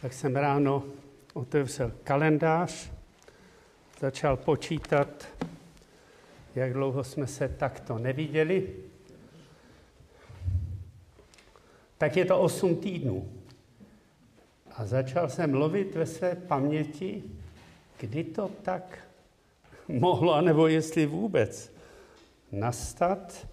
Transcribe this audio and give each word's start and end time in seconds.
tak 0.00 0.12
jsem 0.12 0.36
ráno 0.36 0.84
otevřel 1.34 1.92
kalendář, 2.04 2.90
začal 4.00 4.36
počítat, 4.36 5.28
jak 6.54 6.72
dlouho 6.72 7.04
jsme 7.04 7.26
se 7.26 7.48
takto 7.48 7.98
neviděli. 7.98 8.74
Tak 11.98 12.16
je 12.16 12.24
to 12.24 12.40
8 12.40 12.76
týdnů. 12.76 13.32
A 14.76 14.86
začal 14.86 15.28
jsem 15.28 15.54
lovit 15.54 15.94
ve 15.94 16.06
své 16.06 16.34
paměti, 16.34 17.22
kdy 18.00 18.24
to 18.24 18.50
tak 18.62 18.98
mohlo, 19.88 20.40
nebo 20.40 20.66
jestli 20.66 21.06
vůbec 21.06 21.72
nastat 22.52 23.46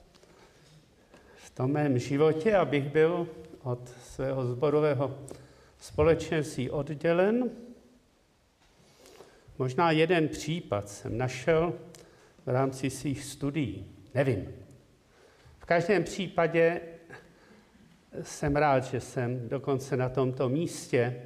v 1.35 1.49
tom 1.49 1.71
mém 1.71 1.99
životě, 1.99 2.55
abych 2.55 2.89
byl 2.89 3.27
od 3.63 3.89
svého 3.89 4.45
zborového 4.45 5.17
společenství 5.85 6.69
oddělen. 6.69 7.49
Možná 9.57 9.91
jeden 9.91 10.27
případ 10.27 10.89
jsem 10.89 11.17
našel 11.17 11.73
v 12.45 12.49
rámci 12.49 12.89
svých 12.89 13.23
studií. 13.23 13.85
Nevím. 14.13 14.47
V 15.59 15.65
každém 15.65 16.03
případě 16.03 16.81
jsem 18.21 18.55
rád, 18.55 18.83
že 18.83 18.99
jsem 18.99 19.49
dokonce 19.49 19.97
na 19.97 20.09
tomto 20.09 20.49
místě, 20.49 21.21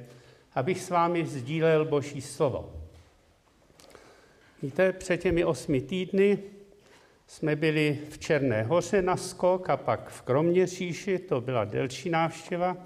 abych 0.54 0.80
s 0.80 0.90
vámi 0.90 1.26
sdílel 1.26 1.84
Boží 1.84 2.20
slovo. 2.20 2.82
Víte, 4.62 4.92
před 4.92 5.16
těmi 5.16 5.44
osmi 5.44 5.80
týdny 5.80 6.38
jsme 7.26 7.56
byli 7.56 7.98
v 8.10 8.18
Černé 8.18 8.62
hoře 8.62 9.02
na 9.02 9.16
skok 9.16 9.70
a 9.70 9.76
pak 9.76 10.10
v 10.10 10.22
Kroměříži, 10.22 11.18
to 11.18 11.40
byla 11.40 11.64
delší 11.64 12.10
návštěva, 12.10 12.76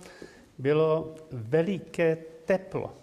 bylo 0.58 1.14
veliké 1.30 2.16
teplo. 2.44 2.94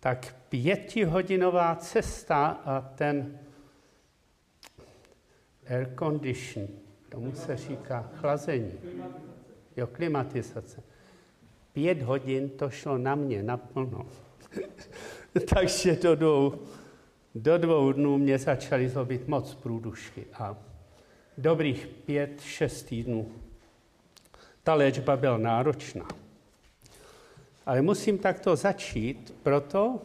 Tak 0.00 0.36
pětihodinová 0.48 1.74
cesta 1.74 2.46
a 2.46 2.80
ten 2.80 3.38
air 5.66 5.94
condition, 5.98 6.68
tomu 7.08 7.32
se 7.32 7.56
říká 7.56 8.10
chlazení, 8.14 8.72
jo, 9.76 9.86
klimatizace. 9.86 10.82
Pět 11.72 12.02
hodin 12.02 12.50
to 12.50 12.70
šlo 12.70 12.98
na 12.98 13.14
mě 13.14 13.42
naplno. 13.42 14.06
Takže 15.54 15.96
do 15.96 16.14
dvou, 16.16 16.58
do 17.34 17.58
dvou 17.58 17.92
dnů 17.92 18.18
mě 18.18 18.38
začaly 18.38 18.88
zlobit 18.88 19.28
moc 19.28 19.54
průdušky 19.54 20.26
a 20.34 20.56
dobrých 21.38 21.86
pět, 21.86 22.40
šest 22.40 22.82
týdnů 22.82 23.32
ta 24.66 24.74
léčba 24.74 25.16
byla 25.16 25.38
náročná. 25.38 26.08
Ale 27.66 27.82
musím 27.82 28.18
takto 28.18 28.56
začít 28.56 29.34
proto, 29.42 30.02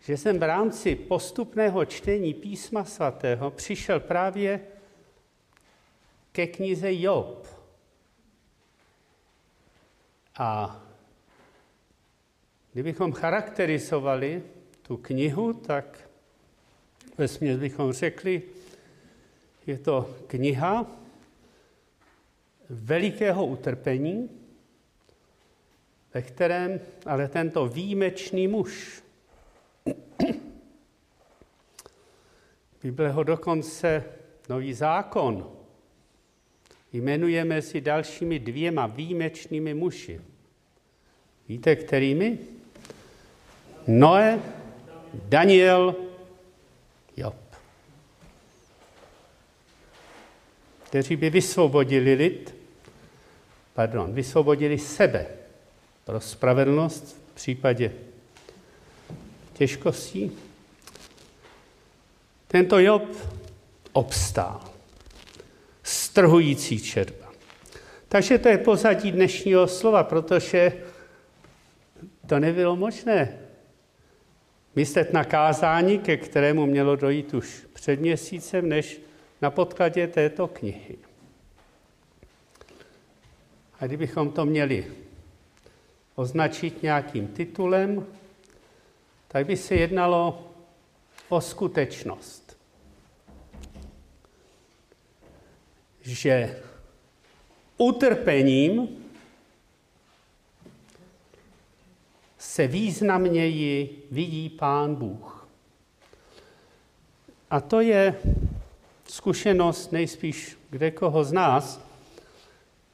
že 0.00 0.16
jsem 0.16 0.38
v 0.38 0.42
rámci 0.42 0.94
postupného 0.94 1.84
čtení 1.84 2.34
písma 2.34 2.84
svatého 2.84 3.50
přišel 3.50 4.00
právě 4.00 4.60
ke 6.32 6.46
knize 6.46 6.94
Job. 6.94 7.46
A 10.38 10.80
kdybychom 12.72 13.12
charakterizovali 13.12 14.42
tu 14.82 14.96
knihu, 14.96 15.52
tak 15.52 16.08
ve 17.18 17.56
bychom 17.56 17.92
řekli, 17.92 18.42
je 19.66 19.78
to 19.78 20.14
kniha, 20.26 20.86
velikého 22.70 23.46
utrpení, 23.46 24.30
ve 26.14 26.22
kterém 26.22 26.80
ale 27.06 27.28
tento 27.28 27.66
výjimečný 27.68 28.48
muž, 28.48 29.02
Bible 32.82 33.10
ho 33.10 33.22
dokonce 33.22 34.04
nový 34.48 34.74
zákon, 34.74 35.52
jmenujeme 36.92 37.62
si 37.62 37.80
dalšími 37.80 38.38
dvěma 38.38 38.86
výjimečnými 38.86 39.74
muži. 39.74 40.20
Víte, 41.48 41.76
kterými? 41.76 42.38
Noé, 43.86 44.42
Daniel, 45.14 45.96
Job. 47.16 47.34
Kteří 50.82 51.16
by 51.16 51.30
vysvobodili 51.30 52.14
lid 52.14 52.59
pardon, 53.80 54.12
vysvobodili 54.12 54.78
sebe 54.78 55.26
pro 56.04 56.20
spravedlnost 56.20 57.16
v 57.30 57.34
případě 57.34 57.92
těžkostí. 59.52 60.32
Tento 62.48 62.78
Job 62.78 63.02
obstál. 63.92 64.60
Strhující 65.82 66.80
čerba. 66.80 67.32
Takže 68.08 68.38
to 68.38 68.48
je 68.48 68.58
pozadí 68.58 69.12
dnešního 69.12 69.68
slova, 69.68 70.04
protože 70.04 70.72
to 72.26 72.38
nebylo 72.38 72.76
možné. 72.76 73.38
Myslet 74.76 75.12
na 75.12 75.24
kázání, 75.24 75.98
ke 75.98 76.16
kterému 76.16 76.66
mělo 76.66 76.96
dojít 76.96 77.34
už 77.34 77.66
před 77.72 78.00
měsícem, 78.00 78.68
než 78.68 79.00
na 79.42 79.50
podkladě 79.50 80.06
této 80.06 80.48
knihy. 80.48 81.09
A 83.80 83.86
kdybychom 83.86 84.32
to 84.32 84.44
měli 84.44 84.86
označit 86.14 86.82
nějakým 86.82 87.28
titulem, 87.28 88.06
tak 89.28 89.46
by 89.46 89.56
se 89.56 89.74
jednalo 89.74 90.50
o 91.28 91.40
skutečnost. 91.40 92.56
Že 96.00 96.62
utrpením 97.76 98.88
se 102.38 102.66
významněji 102.66 104.02
vidí 104.10 104.48
Pán 104.48 104.94
Bůh. 104.94 105.48
A 107.50 107.60
to 107.60 107.80
je 107.80 108.14
zkušenost 109.08 109.92
nejspíš 109.92 110.56
kde 110.70 110.90
koho 110.90 111.24
z 111.24 111.32
nás, 111.32 111.89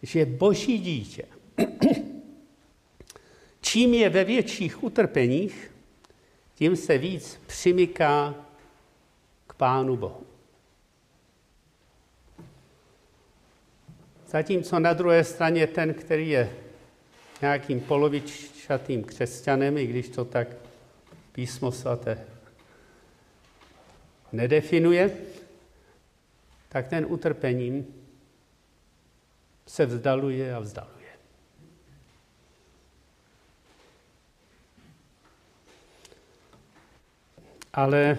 že 0.06 0.26
boží 0.26 0.78
dítě, 0.78 1.24
čím 3.60 3.94
je 3.94 4.08
ve 4.10 4.24
větších 4.24 4.84
utrpeních, 4.84 5.72
tím 6.54 6.76
se 6.76 6.98
víc 6.98 7.40
přimyká 7.46 8.34
k 9.46 9.54
Pánu 9.54 9.96
Bohu. 9.96 10.26
Zatímco 14.28 14.78
na 14.78 14.92
druhé 14.92 15.24
straně 15.24 15.66
ten, 15.66 15.94
který 15.94 16.28
je 16.28 16.56
nějakým 17.42 17.80
polovičatým 17.80 19.04
křesťanem, 19.04 19.78
i 19.78 19.86
když 19.86 20.08
to 20.08 20.24
tak 20.24 20.48
písmo 21.32 21.72
svaté 21.72 22.26
nedefinuje, 24.32 25.16
tak 26.68 26.88
ten 26.88 27.06
utrpením 27.08 28.05
se 29.66 29.86
vzdaluje 29.86 30.54
a 30.54 30.58
vzdaluje. 30.58 30.96
Ale 37.72 38.18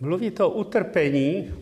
mluvit 0.00 0.40
o 0.40 0.50
utrpení 0.50 1.54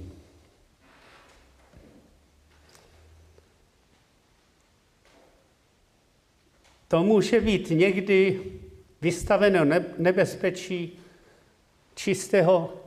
to 6.89 7.03
může 7.03 7.41
být 7.41 7.71
někdy 7.71 8.41
vystaveno 9.01 9.65
nebezpečí 9.98 10.98
čistého 11.95 12.81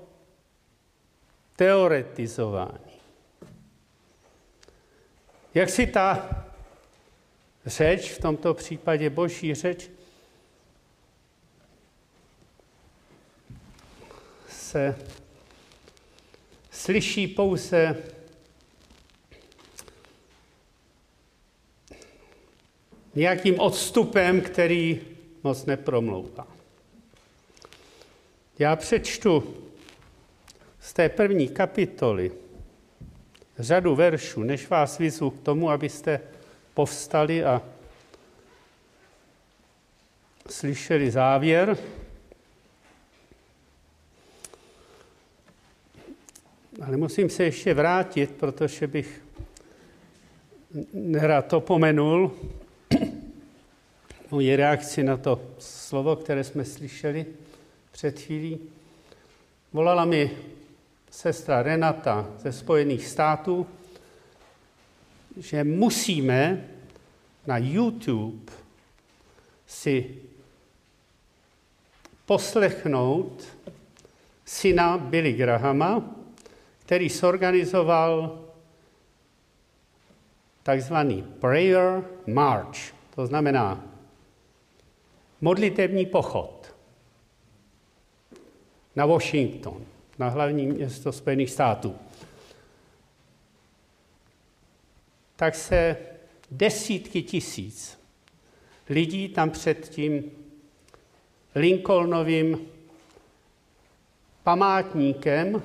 teoretizování. 1.55 3.01
Jak 5.53 5.69
si 5.69 5.87
ta 5.87 6.29
řeč, 7.65 8.11
v 8.11 8.21
tomto 8.21 8.53
případě 8.53 9.09
boží 9.09 9.53
řeč, 9.53 9.89
se 14.49 14.95
slyší 16.71 17.27
pouze 17.27 18.03
nějakým 23.15 23.59
odstupem, 23.59 24.41
který 24.41 25.01
moc 25.43 25.65
nepromlouvá. 25.65 26.47
Já 28.59 28.75
přečtu 28.75 29.64
z 30.85 30.93
té 30.93 31.09
první 31.09 31.47
kapitoly 31.47 32.31
řadu 33.59 33.95
veršů, 33.95 34.43
než 34.43 34.69
vás 34.69 34.97
vyzvu 34.97 35.29
k 35.29 35.41
tomu, 35.41 35.69
abyste 35.69 36.19
povstali 36.73 37.43
a 37.43 37.61
slyšeli 40.49 41.11
závěr. 41.11 41.77
Ale 46.81 46.97
musím 46.97 47.29
se 47.29 47.43
ještě 47.43 47.73
vrátit, 47.73 48.31
protože 48.31 48.87
bych 48.87 49.21
nerad 50.93 51.47
to 51.47 51.61
pomenul, 51.61 52.31
moji 54.31 54.55
reakci 54.55 55.03
na 55.03 55.17
to 55.17 55.41
slovo, 55.59 56.15
které 56.15 56.43
jsme 56.43 56.65
slyšeli 56.65 57.25
před 57.91 58.19
chvílí. 58.19 58.59
Volala 59.73 60.05
mi 60.05 60.54
sestra 61.15 61.63
Renata 61.63 62.27
ze 62.37 62.51
Spojených 62.51 63.07
států, 63.07 63.67
že 65.37 65.63
musíme 65.63 66.67
na 67.47 67.57
YouTube 67.57 68.51
si 69.67 70.15
poslechnout 72.25 73.43
syna 74.45 74.97
Billy 74.97 75.33
Grahama, 75.33 76.15
který 76.79 77.09
sorganizoval 77.09 78.43
takzvaný 80.63 81.23
Prayer 81.39 82.03
March, 82.27 82.93
to 83.15 83.27
znamená 83.27 83.83
modlitební 85.41 86.05
pochod 86.05 86.75
na 88.95 89.05
Washington, 89.05 89.94
na 90.19 90.29
hlavní 90.29 90.67
město 90.67 91.11
Spojených 91.11 91.51
států. 91.51 91.95
Tak 95.35 95.55
se 95.55 95.97
desítky 96.51 97.21
tisíc 97.21 97.99
lidí 98.89 99.29
tam 99.29 99.49
před 99.49 99.89
tím 99.89 100.31
Lincolnovým 101.55 102.59
památníkem, 104.43 105.61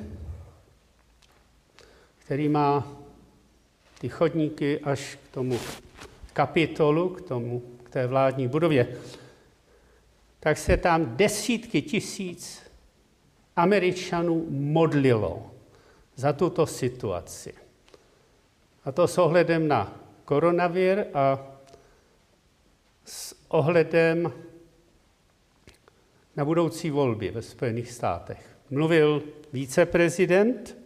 který 2.19 2.49
má 2.49 2.97
ty 3.99 4.09
chodníky 4.09 4.81
až 4.81 5.19
k 5.25 5.35
tomu 5.35 5.59
kapitolu, 6.33 7.09
k, 7.09 7.21
tomu, 7.21 7.63
k 7.83 7.91
té 7.91 8.07
vládní 8.07 8.49
budově, 8.49 8.97
tak 10.41 10.59
se 10.59 10.77
tam 10.77 11.17
desítky 11.17 11.83
tisíc 11.83 12.70
Američanů 13.57 14.47
modlilo 14.51 15.51
za 16.17 16.33
tuto 16.33 16.67
situaci. 16.67 17.55
A 18.85 18.93
to 18.93 19.09
s 19.09 19.19
ohledem 19.19 19.69
na 19.69 20.01
koronavir 20.25 21.07
a 21.15 21.39
s 23.05 23.35
ohledem 23.49 24.33
na 26.37 26.45
budoucí 26.45 26.91
volby 26.91 27.31
ve 27.31 27.43
Spojených 27.43 27.93
státech. 27.93 28.57
Mluvil 28.71 29.23
víceprezident, 29.53 30.77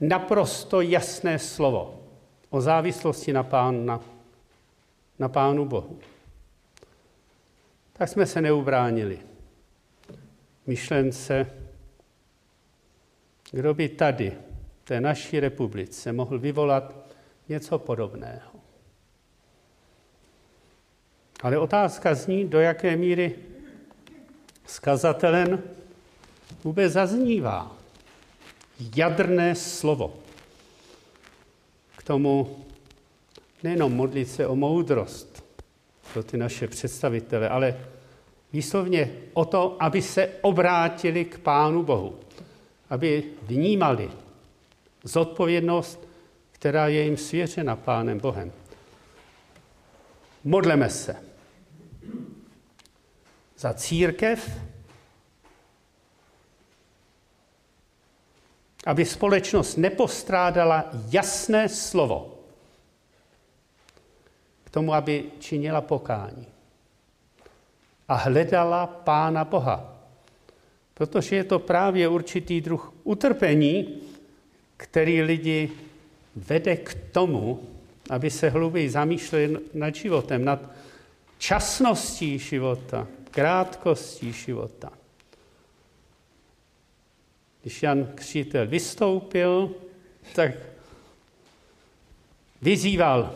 naprosto 0.00 0.80
jasné 0.80 1.38
slovo 1.38 2.02
o 2.50 2.60
závislosti 2.60 3.32
na, 3.32 3.42
pán, 3.42 3.86
na, 3.86 4.00
na 5.18 5.28
Pánu 5.28 5.64
Bohu. 5.64 5.98
Tak 7.92 8.08
jsme 8.08 8.26
se 8.26 8.40
neubránili 8.40 9.29
myšlence, 10.70 11.46
kdo 13.50 13.74
by 13.74 13.88
tady, 13.88 14.32
v 14.82 14.84
té 14.84 15.00
naší 15.00 15.40
republice, 15.40 16.12
mohl 16.12 16.38
vyvolat 16.38 16.94
něco 17.48 17.78
podobného. 17.78 18.50
Ale 21.42 21.58
otázka 21.58 22.14
zní, 22.14 22.46
do 22.46 22.60
jaké 22.60 22.96
míry 22.96 23.34
skazatelen 24.66 25.62
vůbec 26.64 26.92
zaznívá 26.92 27.76
jadrné 28.96 29.54
slovo. 29.54 30.22
K 31.96 32.02
tomu 32.02 32.64
nejenom 33.62 33.92
modlit 33.92 34.30
se 34.30 34.46
o 34.46 34.54
moudrost 34.54 35.42
pro 36.12 36.22
ty 36.22 36.36
naše 36.36 36.68
představitele, 36.68 37.48
ale 37.48 37.89
výslovně 38.52 39.10
o 39.32 39.44
to, 39.44 39.76
aby 39.80 40.02
se 40.02 40.30
obrátili 40.40 41.24
k 41.24 41.38
Pánu 41.38 41.82
Bohu, 41.82 42.20
aby 42.90 43.24
vnímali 43.42 44.10
zodpovědnost, 45.04 46.08
která 46.52 46.88
je 46.88 47.02
jim 47.02 47.16
svěřena 47.16 47.76
Pánem 47.76 48.20
Bohem. 48.20 48.52
Modleme 50.44 50.90
se. 50.90 51.16
Za 53.58 53.74
církev, 53.74 54.50
aby 58.86 59.04
společnost 59.04 59.76
nepostrádala 59.76 60.90
jasné 61.10 61.68
slovo 61.68 62.38
k 64.64 64.70
tomu, 64.70 64.94
aby 64.94 65.24
činila 65.38 65.80
pokání 65.80 66.46
a 68.10 68.14
hledala 68.14 68.86
Pána 68.86 69.44
Boha. 69.44 69.94
Protože 70.94 71.36
je 71.36 71.44
to 71.44 71.58
právě 71.58 72.08
určitý 72.08 72.60
druh 72.60 72.92
utrpení, 73.04 74.02
který 74.76 75.22
lidi 75.22 75.70
vede 76.36 76.76
k 76.76 76.94
tomu, 77.12 77.62
aby 78.10 78.30
se 78.30 78.50
hluběji 78.50 78.90
zamýšleli 78.90 79.56
nad 79.74 79.94
životem, 79.94 80.44
nad 80.44 80.60
časností 81.38 82.38
života, 82.38 83.06
krátkostí 83.30 84.32
života. 84.32 84.90
Když 87.62 87.82
Jan 87.82 88.08
Křítel 88.14 88.66
vystoupil, 88.66 89.70
tak 90.34 90.50
vyzýval 92.62 93.34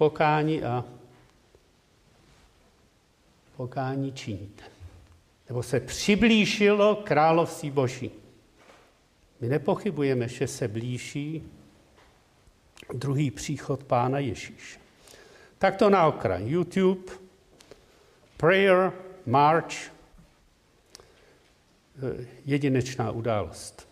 pokání 0.00 0.62
a 0.62 0.84
pokání 3.56 4.12
činíte. 4.12 4.64
Nebo 5.48 5.62
se 5.62 5.80
přiblížilo 5.80 6.96
království 6.96 7.70
Boží. 7.70 8.10
My 9.40 9.48
nepochybujeme, 9.48 10.28
že 10.28 10.46
se 10.46 10.68
blíží 10.68 11.44
druhý 12.92 13.30
příchod 13.30 13.84
Pána 13.84 14.18
Ježíše. 14.18 14.80
Tak 15.58 15.76
to 15.76 15.90
na 15.90 16.06
okraj. 16.06 16.48
YouTube, 16.48 17.12
Prayer, 18.36 18.92
March, 19.26 19.74
eh, 19.76 19.90
jedinečná 22.44 23.10
událost. 23.10 23.88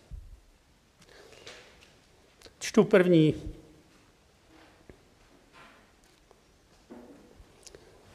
Čtu 2.59 2.83
první 2.83 3.58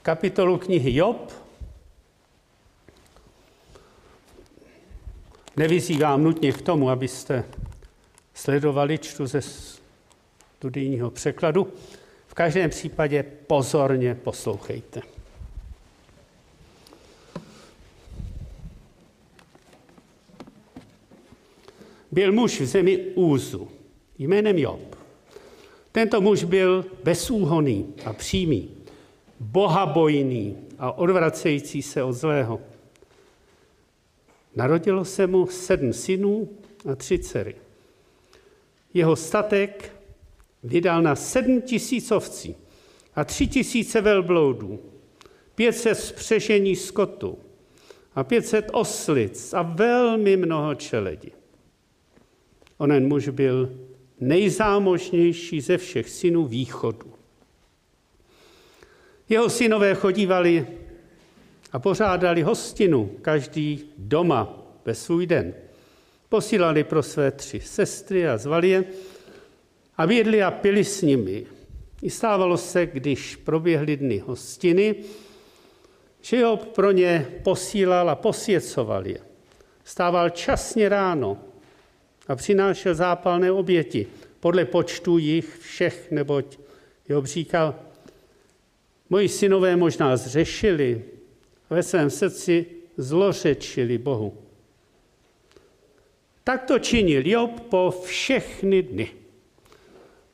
kapitolu 0.04 0.58
knihy 0.58 0.94
Job. 0.94 1.32
Nevyzývám 5.56 6.24
nutně 6.24 6.52
k 6.52 6.62
tomu, 6.62 6.90
abyste 6.90 7.44
sledovali, 8.34 8.98
čtu 8.98 9.26
ze 9.26 9.40
studijního 10.56 11.10
překladu. 11.10 11.72
V 12.26 12.34
každém 12.34 12.70
případě 12.70 13.22
pozorně 13.22 14.14
poslouchejte. 14.14 15.02
Byl 22.12 22.32
muž 22.32 22.60
v 22.60 22.66
zemi 22.66 22.98
Úzu 22.98 23.68
jménem 24.18 24.58
Job. 24.58 24.96
Tento 25.92 26.20
muž 26.20 26.44
byl 26.44 26.84
bezúhoný 27.04 27.94
a 28.04 28.12
přímý, 28.12 28.83
bohabojný 29.40 30.56
a 30.78 30.92
odvracející 30.92 31.82
se 31.82 32.02
od 32.02 32.12
zlého. 32.12 32.60
Narodilo 34.56 35.04
se 35.04 35.26
mu 35.26 35.46
sedm 35.46 35.92
synů 35.92 36.48
a 36.92 36.94
tři 36.94 37.18
dcery. 37.18 37.54
Jeho 38.94 39.16
statek 39.16 39.92
vydal 40.62 41.02
na 41.02 41.16
sedm 41.16 41.62
tisícovcí 41.62 42.56
a 43.14 43.24
tři 43.24 43.46
tisíce 43.46 44.00
velbloudů, 44.00 44.78
pětset 45.54 45.98
spřežení 45.98 46.76
skotu 46.76 47.38
a 48.14 48.24
pětset 48.24 48.70
oslic 48.72 49.54
a 49.54 49.62
velmi 49.62 50.36
mnoho 50.36 50.74
čeledi. 50.74 51.32
Onen 52.78 53.08
muž 53.08 53.28
byl 53.28 53.78
nejzámožnější 54.20 55.60
ze 55.60 55.78
všech 55.78 56.10
synů 56.10 56.46
východu. 56.46 57.13
Jeho 59.28 59.50
synové 59.50 59.94
chodívali 59.94 60.66
a 61.72 61.78
pořádali 61.78 62.42
hostinu, 62.42 63.10
každý 63.22 63.92
doma 63.98 64.62
ve 64.84 64.94
svůj 64.94 65.26
den. 65.26 65.54
Posílali 66.28 66.84
pro 66.84 67.02
své 67.02 67.30
tři 67.30 67.60
sestry 67.60 68.28
a 68.28 68.36
zvali 68.36 68.68
je 68.68 68.84
a 69.96 70.06
vědli 70.06 70.42
a 70.42 70.50
pili 70.50 70.84
s 70.84 71.02
nimi. 71.02 71.46
I 72.02 72.10
stávalo 72.10 72.56
se, 72.56 72.86
když 72.86 73.36
proběhly 73.36 73.96
dny 73.96 74.18
hostiny, 74.18 74.94
že 76.22 76.36
Job 76.36 76.64
pro 76.64 76.90
ně 76.90 77.26
posílal 77.42 78.10
a 78.10 78.14
posvěcoval 78.14 79.06
je. 79.06 79.18
Stával 79.84 80.30
časně 80.30 80.88
ráno 80.88 81.38
a 82.28 82.36
přinášel 82.36 82.94
zápalné 82.94 83.52
oběti 83.52 84.06
podle 84.40 84.64
počtu 84.64 85.18
jich 85.18 85.58
všech, 85.58 86.10
neboť 86.10 86.58
Job 87.08 87.26
říkal, 87.26 87.74
moji 89.10 89.28
synové 89.28 89.76
možná 89.76 90.16
zřešili 90.16 91.04
ve 91.70 91.82
svém 91.82 92.10
srdci 92.10 92.66
zlořečili 92.96 93.98
Bohu. 93.98 94.38
Tak 96.44 96.64
to 96.64 96.78
činil 96.78 97.26
Job 97.26 97.60
po 97.60 97.94
všechny 98.04 98.82
dny. 98.82 99.10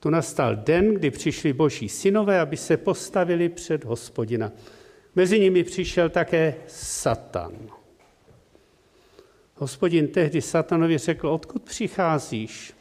Tu 0.01 0.11
nastal 0.11 0.57
den, 0.57 0.95
kdy 0.95 1.11
přišli 1.11 1.53
boží 1.53 1.89
synové, 1.89 2.41
aby 2.41 2.57
se 2.57 2.77
postavili 2.77 3.49
před 3.49 3.85
hospodina. 3.85 4.53
Mezi 5.15 5.41
nimi 5.41 5.65
přišel 5.65 6.09
také 6.09 6.55
Satan. 6.67 7.53
Hospodin 9.55 10.09
tehdy 10.09 10.43
Satanovi 10.43 10.99
řekl, 10.99 11.29
odkud 11.29 11.63
přicházíš? 11.63 12.75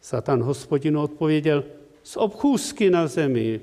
Satan 0.00 0.42
hospodinu 0.42 1.02
odpověděl, 1.02 1.64
z 2.02 2.16
obchůzky 2.16 2.90
na 2.90 3.06
zemi, 3.06 3.60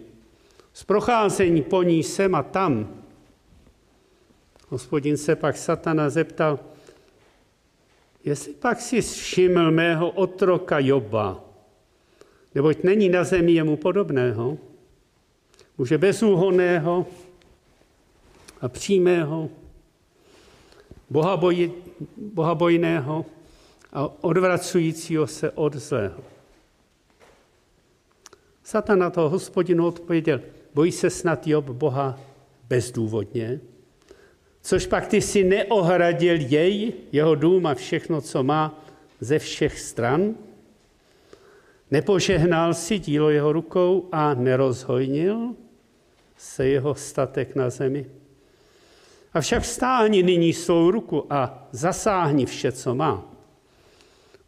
z 0.78 0.84
procházení 0.84 1.62
po 1.62 1.84
ní 1.84 2.04
sem 2.04 2.36
a 2.36 2.44
tam. 2.44 3.02
Hospodin 4.70 5.18
se 5.18 5.36
pak 5.36 5.58
Satana 5.58 6.10
zeptal, 6.10 6.60
jestli 8.24 8.54
pak 8.54 8.82
si 8.82 9.02
všiml 9.02 9.72
mého 9.72 10.10
otroka 10.10 10.80
Joba, 10.80 11.42
neboť 12.56 12.84
není 12.84 13.10
na 13.10 13.24
zemi 13.24 13.52
jemu 13.52 13.78
podobného, 13.78 14.58
muže 15.78 15.98
bezúhonného 15.98 17.06
a 18.62 18.70
přímého, 18.70 19.50
bohaboj, 21.10 21.72
bohabojného 22.18 23.26
a 23.94 24.10
odvracujícího 24.22 25.28
se 25.28 25.52
od 25.52 25.74
zlého. 25.74 26.22
Satan 28.64 29.00
na 29.00 29.10
to 29.10 29.30
hospodinu 29.30 29.88
odpověděl, 29.88 30.42
bojí 30.78 30.92
se 30.92 31.10
snad 31.10 31.48
Job 31.48 31.66
Boha 31.66 32.20
bezdůvodně, 32.70 33.60
což 34.62 34.88
pak 34.88 35.08
ty 35.08 35.22
si 35.22 35.44
neohradil 35.44 36.36
jej, 36.42 36.94
jeho 37.12 37.36
dům 37.36 37.66
a 37.66 37.74
všechno, 37.74 38.22
co 38.22 38.44
má 38.44 38.86
ze 39.20 39.40
všech 39.40 39.80
stran, 39.80 40.36
nepožehnal 41.92 42.74
si 42.74 43.00
dílo 43.00 43.30
jeho 43.30 43.54
rukou 43.54 44.10
a 44.12 44.34
nerozhojnil 44.34 45.56
se 46.38 46.68
jeho 46.68 46.96
statek 46.96 47.56
na 47.56 47.70
zemi. 47.70 48.06
Avšak 49.34 49.66
stáhni 49.66 50.24
nyní 50.24 50.54
svou 50.54 50.92
ruku 50.92 51.26
a 51.30 51.68
zasáhni 51.72 52.46
vše, 52.46 52.72
co 52.72 52.96
má. 52.96 53.34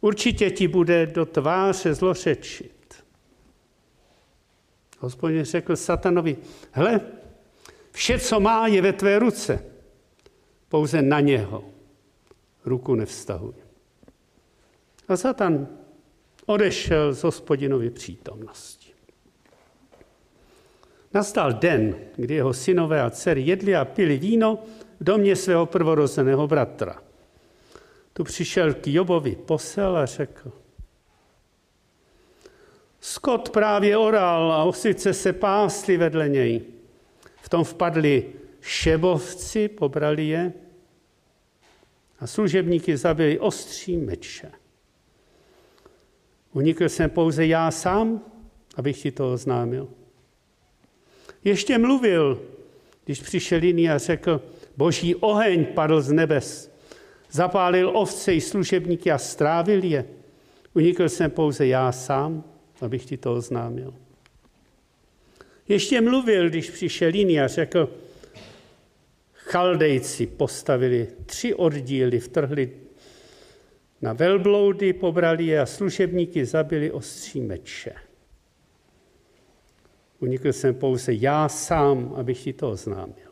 Určitě 0.00 0.50
ti 0.50 0.68
bude 0.68 1.06
do 1.06 1.26
tváře 1.26 1.94
zlořečit. 1.94 2.79
Hospodin 5.00 5.44
řekl 5.44 5.76
satanovi, 5.76 6.36
hle, 6.70 7.00
vše, 7.92 8.18
co 8.18 8.40
má, 8.40 8.66
je 8.66 8.82
ve 8.82 8.92
tvé 8.92 9.18
ruce. 9.18 9.64
Pouze 10.68 11.02
na 11.02 11.20
něho 11.20 11.64
ruku 12.64 12.94
nevztahuj. 12.94 13.54
A 15.08 15.16
Satan 15.16 15.68
odešel 16.46 17.12
z 17.12 17.22
hospodinovy 17.22 17.90
přítomnosti. 17.90 18.92
Nastal 21.14 21.52
den, 21.52 21.96
kdy 22.16 22.34
jeho 22.34 22.52
synové 22.52 23.02
a 23.02 23.10
dcery 23.10 23.42
jedli 23.42 23.76
a 23.76 23.84
pili 23.84 24.18
víno 24.18 24.58
v 25.00 25.04
domě 25.04 25.36
svého 25.36 25.66
prvorozeného 25.66 26.46
bratra. 26.46 27.02
Tu 28.12 28.24
přišel 28.24 28.74
k 28.74 28.86
Jobovi 28.86 29.36
posel 29.36 29.96
a 29.96 30.06
řekl, 30.06 30.52
Skot 33.00 33.50
právě 33.50 33.96
oral 33.96 34.52
a 34.52 34.64
osice 34.64 35.14
se 35.14 35.32
pásly 35.32 35.96
vedle 35.96 36.28
něj. 36.28 36.62
V 37.42 37.48
tom 37.48 37.64
vpadli 37.64 38.32
šebovci, 38.60 39.68
pobrali 39.68 40.26
je 40.26 40.52
a 42.20 42.26
služebníky 42.26 42.96
zabili 42.96 43.38
ostří 43.38 43.96
meče. 43.96 44.52
Unikl 46.52 46.88
jsem 46.88 47.10
pouze 47.10 47.46
já 47.46 47.70
sám, 47.70 48.20
abych 48.76 49.02
ti 49.02 49.10
to 49.10 49.32
oznámil. 49.32 49.88
Ještě 51.44 51.78
mluvil, 51.78 52.42
když 53.04 53.20
přišel 53.20 53.62
jiný 53.64 53.90
a 53.90 53.98
řekl, 53.98 54.42
boží 54.76 55.14
oheň 55.14 55.66
padl 55.66 56.00
z 56.00 56.12
nebes, 56.12 56.70
zapálil 57.30 57.90
ovce 57.94 58.34
i 58.34 58.40
služebníky 58.40 59.10
a 59.10 59.18
strávil 59.18 59.84
je. 59.84 60.04
Unikl 60.74 61.08
jsem 61.08 61.30
pouze 61.30 61.66
já 61.66 61.92
sám, 61.92 62.44
abych 62.80 63.04
ti 63.04 63.16
to 63.16 63.34
oznámil. 63.34 63.94
Ještě 65.68 66.00
mluvil, 66.00 66.48
když 66.48 66.70
přišel 66.70 67.14
jiný 67.14 67.40
a 67.40 67.48
řekl, 67.48 67.90
Chaldejci 69.32 70.26
postavili 70.26 71.08
tři 71.26 71.54
oddíly, 71.54 72.18
vtrhli 72.18 72.72
na 74.02 74.12
velbloudy, 74.12 74.92
pobrali 74.92 75.46
je 75.46 75.60
a 75.60 75.66
služebníky 75.66 76.44
zabili 76.44 76.90
ostří 76.90 77.40
meče. 77.40 77.92
Unikl 80.20 80.52
jsem 80.52 80.74
pouze 80.74 81.14
já 81.14 81.48
sám, 81.48 82.14
abych 82.16 82.42
ti 82.42 82.52
to 82.52 82.70
oznámil. 82.70 83.30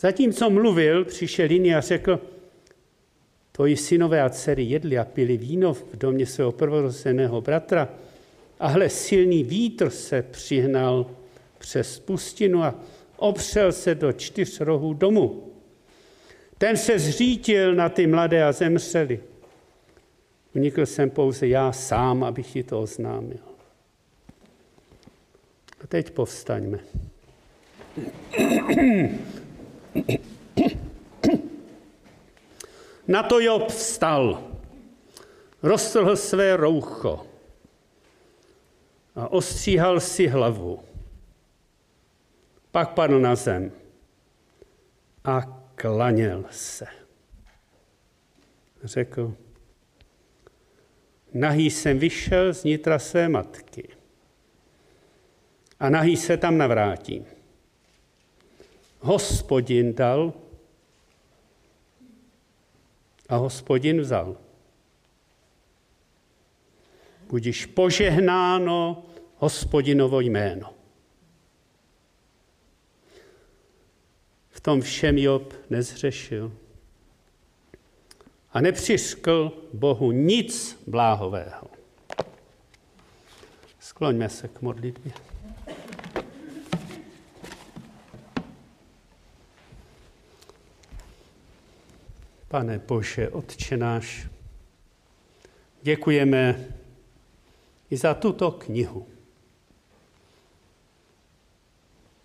Zatímco 0.00 0.50
mluvil, 0.50 1.04
přišel 1.04 1.50
jiný 1.50 1.74
a 1.74 1.80
řekl, 1.80 2.20
tvoji 3.58 3.76
synové 3.76 4.22
a 4.22 4.30
dcery 4.30 4.62
jedli 4.62 4.98
a 4.98 5.04
pili 5.04 5.36
víno 5.36 5.74
v 5.74 5.96
domě 5.96 6.26
svého 6.26 6.52
prvorozeného 6.52 7.40
bratra 7.40 7.88
a 8.60 8.66
hle, 8.66 8.88
silný 8.88 9.44
vítr 9.44 9.90
se 9.90 10.22
přihnal 10.22 11.10
přes 11.58 11.98
pustinu 11.98 12.62
a 12.62 12.74
opřel 13.16 13.72
se 13.72 13.94
do 13.94 14.12
čtyř 14.12 14.60
rohů 14.60 14.94
domu. 14.94 15.52
Ten 16.58 16.76
se 16.76 16.98
zřítil 16.98 17.74
na 17.74 17.88
ty 17.88 18.06
mladé 18.06 18.44
a 18.44 18.52
zemřeli. 18.52 19.20
Unikl 20.54 20.86
jsem 20.86 21.10
pouze 21.10 21.48
já 21.48 21.72
sám, 21.72 22.24
abych 22.24 22.52
ti 22.52 22.62
to 22.62 22.80
oznámil. 22.80 23.38
A 25.80 25.86
teď 25.86 26.10
povstaňme. 26.10 26.78
Na 33.08 33.22
to 33.22 33.40
Job 33.40 33.68
vstal, 33.68 34.52
roztrhl 35.62 36.16
své 36.16 36.56
roucho 36.56 37.26
a 39.14 39.28
ostříhal 39.28 40.00
si 40.00 40.26
hlavu. 40.26 40.80
Pak 42.70 42.94
padl 42.94 43.20
na 43.20 43.34
zem 43.34 43.72
a 45.24 45.40
klaněl 45.74 46.44
se. 46.50 46.86
Řekl, 48.84 49.34
nahý 51.34 51.70
jsem 51.70 51.98
vyšel 51.98 52.54
z 52.54 52.64
nitra 52.64 52.98
své 52.98 53.28
matky 53.28 53.88
a 55.80 55.90
nahý 55.90 56.16
se 56.16 56.36
tam 56.36 56.58
navrátím. 56.58 57.26
Hospodin 59.00 59.94
dal 59.94 60.32
a 63.28 63.36
hospodin 63.36 64.00
vzal. 64.00 64.36
Budiš 67.28 67.66
požehnáno 67.66 69.04
hospodinovo 69.36 70.20
jméno. 70.20 70.74
V 74.50 74.60
tom 74.60 74.80
všem 74.80 75.18
Job 75.18 75.54
nezřešil. 75.70 76.52
A 78.52 78.60
nepřiškl 78.60 79.52
Bohu 79.72 80.12
nic 80.12 80.82
bláhového. 80.86 81.70
Skloňme 83.80 84.28
se 84.28 84.48
k 84.48 84.62
modlitbě. 84.62 85.27
Pane 92.48 92.78
Bože, 92.78 93.28
Otče 93.28 93.76
náš, 93.76 94.26
děkujeme 95.82 96.64
i 97.90 97.96
za 97.96 98.14
tuto 98.14 98.50
knihu. 98.50 99.06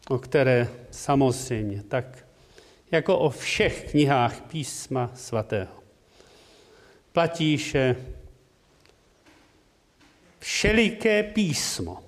o 0.10 0.18
které 0.18 0.68
samozřejmě, 0.92 1.84
tak 1.84 2.26
jako 2.92 3.20
o 3.20 3.30
všech 3.30 3.92
knihách 3.92 4.42
písma 4.42 5.12
svatého. 5.16 5.84
Platí, 7.12 7.58
že 7.58 7.96
všeliké 10.40 11.24
písmo 11.24 12.04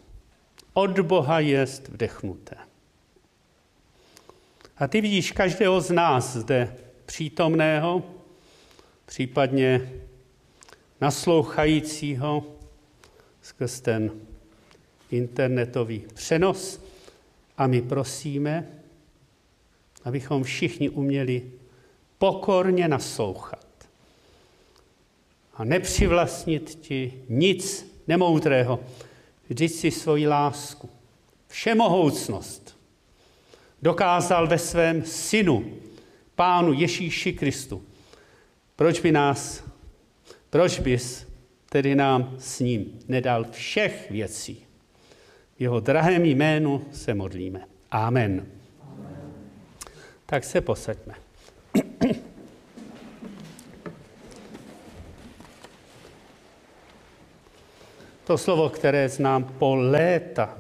od 0.74 1.00
Boha 1.00 1.40
jest 1.40 1.88
vdechnuté. 1.90 2.56
A 4.78 4.88
ty 4.88 5.02
vidíš 5.02 5.32
každého 5.32 5.82
z 5.82 5.92
nás 5.92 6.36
zde 6.36 6.78
přítomného, 7.06 8.04
případně 9.06 9.92
naslouchajícího 11.02 12.44
skrz 13.42 13.82
ten 13.82 14.12
internetový 15.12 16.04
přenos 16.14 16.82
a 17.58 17.68
my 17.68 17.82
prosíme, 17.82 18.68
abychom 20.04 20.44
všichni 20.44 20.90
uměli 20.90 21.52
pokorně 22.18 22.88
naslouchat 22.88 23.66
a 25.54 25.64
nepřivlastnit 25.64 26.76
ti 26.82 27.14
nic 27.30 27.94
nemoudrého. 28.08 28.80
Vždyť 29.50 29.72
si 29.72 29.92
svoji 29.92 30.28
lásku, 30.28 30.90
všemohoucnost 31.48 32.78
dokázal 33.82 34.48
ve 34.48 34.60
svém 34.60 35.06
synu, 35.06 35.74
pánu 36.36 36.74
Ježíši 36.74 37.34
Kristu. 37.34 37.84
Proč 38.76 39.00
by 39.00 39.12
nás, 39.12 39.64
proč 40.50 40.80
bys 40.80 41.28
tedy 41.70 41.96
nám 41.96 42.36
s 42.40 42.60
ním 42.60 43.00
nedal 43.08 43.46
všech 43.52 44.12
věcí? 44.12 44.66
V 45.58 45.62
jeho 45.62 45.80
drahém 45.80 46.26
jménu 46.26 46.86
se 46.92 47.14
modlíme. 47.14 47.68
Amen. 47.92 48.48
Amen. 48.82 49.22
Tak 50.26 50.44
se 50.44 50.62
posaďme. 50.62 51.16
To 58.26 58.38
slovo, 58.38 58.70
které 58.70 59.10
znám 59.10 59.44
po 59.44 59.76
léta 59.76 60.58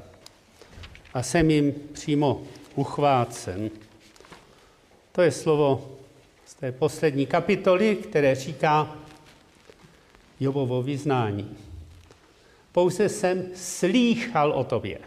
a 1.13 1.24
jsem 1.24 1.51
jim 1.51 1.74
přímo 1.94 2.44
uchvácen, 2.75 3.70
to 5.15 5.22
je 5.22 5.31
slovo 5.31 5.98
z 6.45 6.53
té 6.53 6.72
poslední 6.72 7.25
kapitoly, 7.25 7.95
které 7.95 8.36
říká 8.36 8.95
Jobovo 10.39 10.84
vyznání. 10.84 11.57
Pouze 12.72 13.10
jsem 13.10 13.55
slýchal 13.55 14.51
o 14.51 14.63
tobě. 14.63 15.00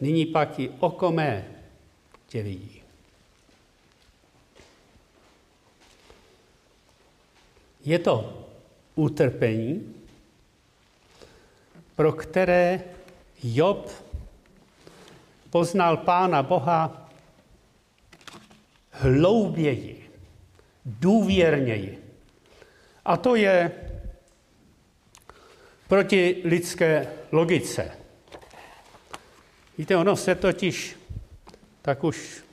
Nyní 0.00 0.26
pak 0.26 0.58
i 0.58 0.70
oko 0.78 1.12
mé 1.12 1.44
tě 2.26 2.42
vidí. 2.42 2.82
Je 7.84 7.98
to 7.98 8.46
utrpení, 8.94 9.94
pro 11.96 12.12
které 12.12 12.84
Job 13.42 13.90
poznal 15.50 15.96
Pána 15.96 16.42
Boha 16.42 17.07
hlouběji, 18.98 20.10
důvěrněji. 20.84 21.98
A 23.04 23.16
to 23.16 23.34
je 23.34 23.70
proti 25.88 26.42
lidské 26.44 27.06
logice. 27.32 27.90
Víte, 29.78 29.96
ono 29.96 30.16
se 30.16 30.34
totiž, 30.34 30.96
tak 31.82 32.04
už 32.04 32.44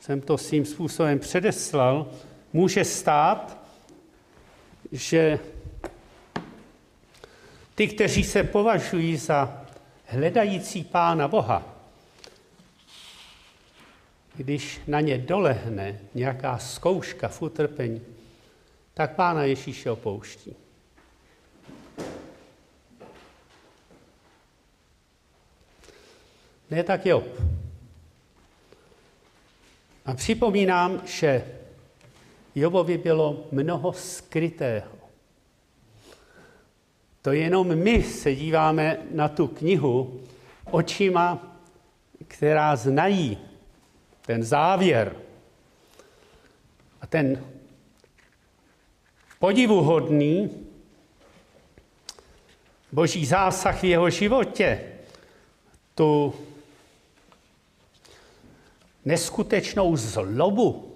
jsem 0.00 0.20
to 0.20 0.38
svým 0.38 0.64
způsobem 0.64 1.18
předeslal, 1.18 2.10
může 2.52 2.84
stát, 2.84 3.58
že 4.92 5.38
ty, 7.74 7.88
kteří 7.88 8.24
se 8.24 8.44
považují 8.44 9.16
za 9.16 9.64
hledající 10.06 10.84
Pána 10.84 11.28
Boha, 11.28 11.73
když 14.36 14.80
na 14.86 15.00
ně 15.00 15.18
dolehne 15.18 16.00
nějaká 16.14 16.58
zkouška 16.58 17.28
v 17.28 17.42
utrpení, 17.42 18.02
tak 18.94 19.14
Pána 19.14 19.44
Ježíše 19.44 19.90
opouští. 19.90 20.56
Ne 26.70 26.82
tak 26.84 27.06
Job. 27.06 27.24
A 30.06 30.14
připomínám, 30.14 31.02
že 31.06 31.44
Jobovi 32.54 32.98
bylo 32.98 33.46
mnoho 33.52 33.92
skrytého. 33.92 34.94
To 37.22 37.32
jenom 37.32 37.74
my 37.74 38.02
se 38.02 38.34
díváme 38.34 38.98
na 39.10 39.28
tu 39.28 39.46
knihu 39.46 40.20
očima, 40.70 41.56
která 42.28 42.76
znají 42.76 43.38
ten 44.26 44.42
závěr 44.42 45.16
a 47.00 47.06
ten 47.06 47.44
podivuhodný 49.38 50.66
boží 52.92 53.26
zásah 53.26 53.82
v 53.82 53.84
jeho 53.84 54.10
životě, 54.10 54.80
tu 55.94 56.34
neskutečnou 59.04 59.96
zlobu 59.96 60.94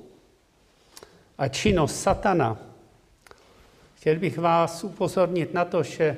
a 1.39 1.49
činnost 1.49 2.01
satana, 2.01 2.59
chtěl 3.95 4.17
bych 4.17 4.39
vás 4.39 4.85
upozornit 4.85 5.55
na 5.55 5.65
to, 5.65 5.83
že 5.83 6.17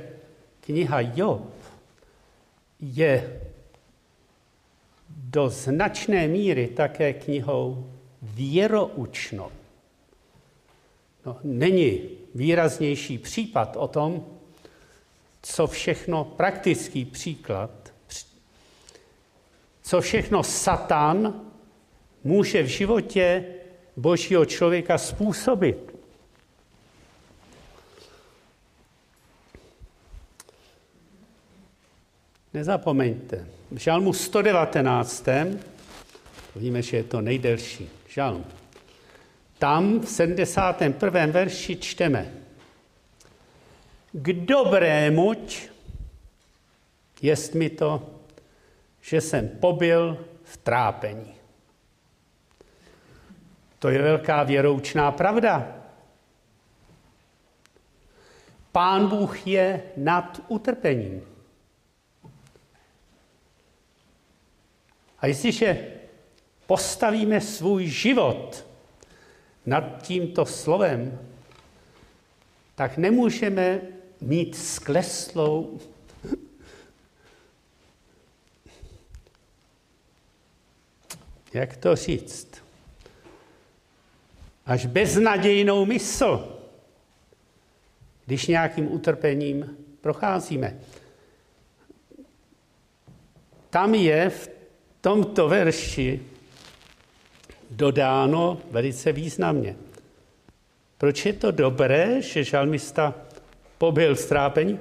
kniha 0.61 1.01
Job 1.01 1.55
je 2.81 3.41
do 5.31 5.49
značné 5.49 6.29
míry 6.29 6.67
také 6.67 7.13
knihou 7.13 7.93
věroučnou. 8.23 9.51
No, 11.27 11.39
není 11.45 12.01
výraznější 12.35 13.19
případ 13.19 13.77
o 13.77 13.89
tom, 13.89 14.27
co 15.43 15.67
všechno, 15.67 16.25
praktický 16.25 17.05
příklad, 17.05 17.71
co 19.83 20.01
všechno 20.01 20.43
Satan 20.43 21.41
může 22.25 22.63
v 22.63 22.67
životě 22.67 23.45
božího 23.97 24.45
člověka 24.45 24.99
způsobit. 24.99 25.95
Nezapomeňte, 32.55 33.60
v 33.71 33.79
žalmu 33.79 34.13
119. 34.13 35.27
Víme, 36.57 36.83
že 36.83 36.97
je 36.97 37.05
to 37.05 37.21
nejdelší 37.21 37.91
žalm. 38.09 38.45
Tam 39.59 40.01
v 40.01 40.09
71. 40.09 41.27
verši 41.27 41.77
čteme. 41.77 42.33
K 44.13 44.27
dobrémuť 44.33 45.71
jest 47.23 47.55
mi 47.55 47.71
to, 47.71 48.11
že 49.01 49.21
jsem 49.21 49.49
pobyl 49.49 50.19
v 50.45 50.57
trápení. 50.57 51.35
To 53.79 53.89
je 53.89 54.03
velká 54.03 54.43
věroučná 54.43 55.13
pravda. 55.13 55.77
Pán 58.73 59.09
Bůh 59.09 59.47
je 59.47 59.83
nad 59.97 60.43
utrpením. 60.49 61.30
A 65.21 65.27
jestliže 65.27 65.87
postavíme 66.67 67.41
svůj 67.41 67.87
život 67.87 68.67
nad 69.67 70.03
tímto 70.03 70.47
slovem, 70.47 71.19
tak 72.75 72.97
nemůžeme 72.97 73.81
mít 74.21 74.57
skleslou 74.57 75.81
jak 81.55 81.77
to 81.77 81.97
říct, 81.97 82.63
až 84.67 84.87
beznadějnou 84.87 85.85
mysl, 85.85 86.59
když 88.27 88.47
nějakým 88.47 88.93
utrpením 88.93 89.77
procházíme. 90.01 90.81
Tam 93.71 93.95
je 93.95 94.31
v 94.31 94.60
tomto 95.01 95.49
verši 95.49 96.21
dodáno 97.71 98.61
velice 98.71 99.13
významně. 99.13 99.77
Proč 100.99 101.27
je 101.27 101.33
to 101.33 101.51
dobré, 101.51 102.23
že 102.23 102.45
žalmista 102.45 103.15
pobyl 103.79 104.17
strápení? 104.17 104.79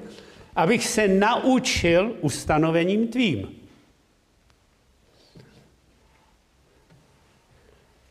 Abych 0.56 0.88
se 0.88 1.08
naučil 1.08 2.16
ustanovením 2.22 3.08
tvým. 3.08 3.56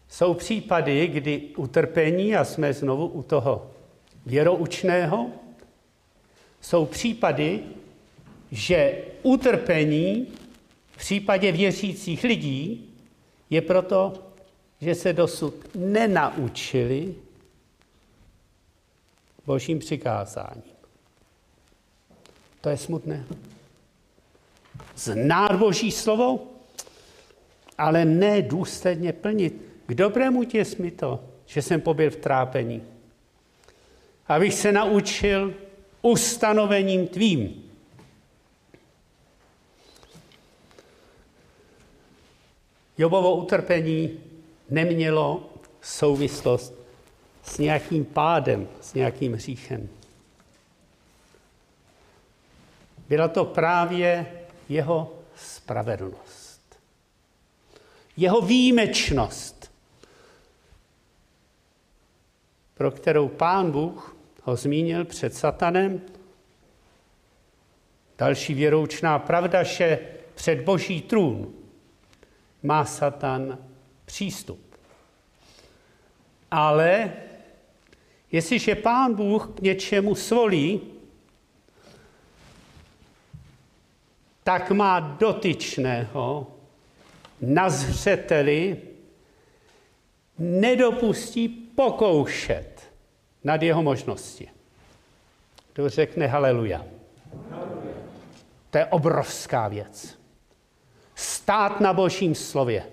Jsou 0.08 0.34
případy, 0.34 1.06
kdy 1.06 1.42
utrpení, 1.56 2.36
a 2.36 2.44
jsme 2.44 2.72
znovu 2.72 3.06
u 3.06 3.22
toho 3.22 3.70
věroučného, 4.26 5.26
jsou 6.60 6.86
případy, 6.86 7.60
že 8.50 8.98
utrpení 9.22 10.26
v 10.98 11.00
případě 11.00 11.52
věřících 11.52 12.24
lidí 12.24 12.94
je 13.50 13.62
proto, 13.62 14.12
že 14.80 14.94
se 14.94 15.12
dosud 15.12 15.54
nenaučili 15.74 17.14
božím 19.46 19.78
přikázáním. 19.78 20.62
To 22.60 22.68
je 22.68 22.76
smutné. 22.76 23.24
Znát 24.96 25.56
boží 25.56 25.90
slovo, 25.90 26.46
ale 27.78 28.04
ne 28.04 28.42
důsledně 28.42 29.12
plnit. 29.12 29.62
K 29.86 29.94
dobrému 29.94 30.44
těs 30.44 30.76
mi 30.76 30.90
to, 30.90 31.24
že 31.46 31.62
jsem 31.62 31.80
pobyl 31.80 32.10
v 32.10 32.16
trápení. 32.16 32.82
Abych 34.26 34.54
se 34.54 34.72
naučil 34.72 35.54
ustanovením 36.02 37.06
tvým. 37.06 37.67
Jobovo 42.98 43.36
utrpení 43.36 44.20
nemělo 44.70 45.50
souvislost 45.82 46.74
s 47.42 47.58
nějakým 47.58 48.04
pádem, 48.04 48.68
s 48.80 48.94
nějakým 48.94 49.34
hříchem. 49.34 49.88
Byla 53.08 53.28
to 53.28 53.44
právě 53.44 54.26
jeho 54.68 55.14
spravedlnost. 55.36 56.60
Jeho 58.16 58.40
výjimečnost, 58.40 59.72
pro 62.74 62.90
kterou 62.90 63.28
pán 63.28 63.70
Bůh 63.70 64.16
ho 64.42 64.56
zmínil 64.56 65.04
před 65.04 65.34
satanem. 65.34 66.00
Další 68.18 68.54
věroučná 68.54 69.18
pravda, 69.18 69.62
že 69.62 69.98
před 70.34 70.60
boží 70.60 71.02
trůn 71.02 71.57
má 72.62 72.84
satan 72.84 73.58
přístup. 74.04 74.76
Ale 76.50 77.12
jestliže 78.32 78.74
pán 78.74 79.14
Bůh 79.14 79.50
k 79.56 79.60
něčemu 79.60 80.14
svolí, 80.14 80.80
tak 84.44 84.70
má 84.70 85.00
dotyčného 85.00 86.46
na 87.40 87.70
zřeteli, 87.70 88.82
nedopustí 90.38 91.48
pokoušet 91.48 92.92
nad 93.44 93.62
jeho 93.62 93.82
možnosti. 93.82 94.48
Kdo 95.72 95.88
řekne 95.88 96.26
haleluja. 96.26 96.84
To 98.70 98.78
je 98.78 98.86
obrovská 98.86 99.68
věc. 99.68 100.17
Stát 101.18 101.80
na 101.80 101.92
božím 101.92 102.34
slově. 102.34 102.86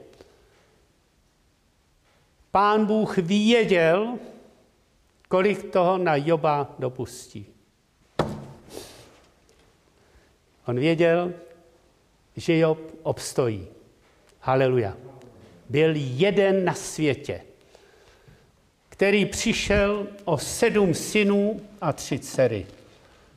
Pán 2.51 2.85
Bůh 2.85 3.17
věděl, 3.17 4.17
kolik 5.27 5.71
toho 5.71 5.97
na 5.97 6.15
Joba 6.15 6.75
dopustí. 6.79 7.45
On 10.67 10.79
věděl, 10.79 11.33
že 12.35 12.57
Job 12.57 12.79
obstojí. 13.03 13.67
Haleluja. 14.39 14.97
Byl 15.69 15.93
jeden 15.95 16.65
na 16.65 16.73
světě, 16.73 17.41
který 18.89 19.25
přišel 19.25 20.07
o 20.25 20.37
sedm 20.37 20.93
synů 20.93 21.61
a 21.81 21.93
tři 21.93 22.19
dcery. 22.19 22.67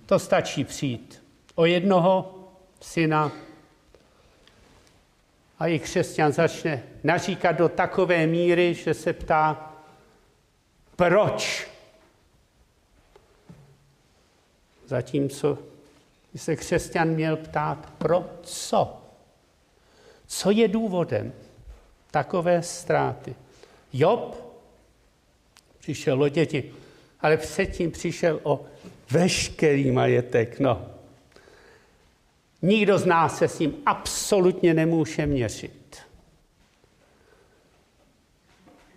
To 0.07 0.19
stačí 0.19 0.65
přijít. 0.65 1.23
O 1.55 1.65
jednoho 1.67 2.35
syna 2.81 3.33
a 5.59 5.67
i 5.67 5.79
křesťan 5.79 6.33
začne 6.33 6.83
naříkat 7.05 7.57
do 7.57 7.69
takové 7.69 8.27
míry, 8.27 8.75
že 8.75 8.95
se 8.95 9.13
ptá, 9.13 9.73
proč? 10.97 11.69
Zatímco 14.87 15.59
by 16.33 16.39
se 16.39 16.57
křesťan 16.57 17.09
měl 17.09 17.37
ptát, 17.37 17.93
pro 17.99 18.31
co? 18.43 19.03
Co 20.27 20.51
je 20.51 20.69
důvodem 20.69 21.33
takové 22.11 22.63
ztráty? 22.63 23.35
Job 23.93 24.37
přišel 25.79 26.23
o 26.23 26.29
děti, 26.29 26.73
ale 27.21 27.37
předtím 27.37 27.91
přišel 27.91 28.41
o 28.43 28.65
veškerý 29.11 29.91
majetek. 29.91 30.61
No. 30.61 30.98
Nikdo 32.63 32.99
z 32.99 33.07
nás 33.07 33.39
se 33.39 33.49
s 33.49 33.59
ním 33.59 33.75
absolutně 33.87 34.75
nemůže 34.75 35.27
měřit. 35.27 36.03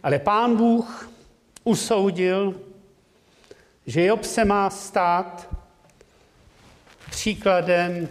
Ale 0.03 0.19
pán 0.19 0.57
Bůh 0.57 1.09
usoudil, 1.63 2.61
že 3.85 4.05
Job 4.05 4.23
se 4.23 4.45
má 4.45 4.69
stát 4.69 5.55
příkladem 7.09 8.09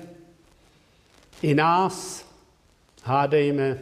i 1.43 1.55
nás, 1.55 2.27
hádejme, 3.03 3.79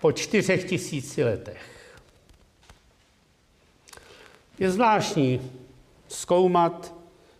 po 0.00 0.12
čtyřech 0.12 0.64
tisíci 0.64 1.24
letech. 1.24 1.96
Je 4.58 4.70
zvláštní 4.70 5.52
zkoumat, 6.08 6.94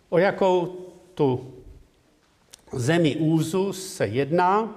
o 0.09 0.19
jakou 0.19 0.90
tu 1.21 1.53
zemi 2.73 3.17
Úzus 3.17 3.77
se 3.95 4.07
jedná. 4.07 4.73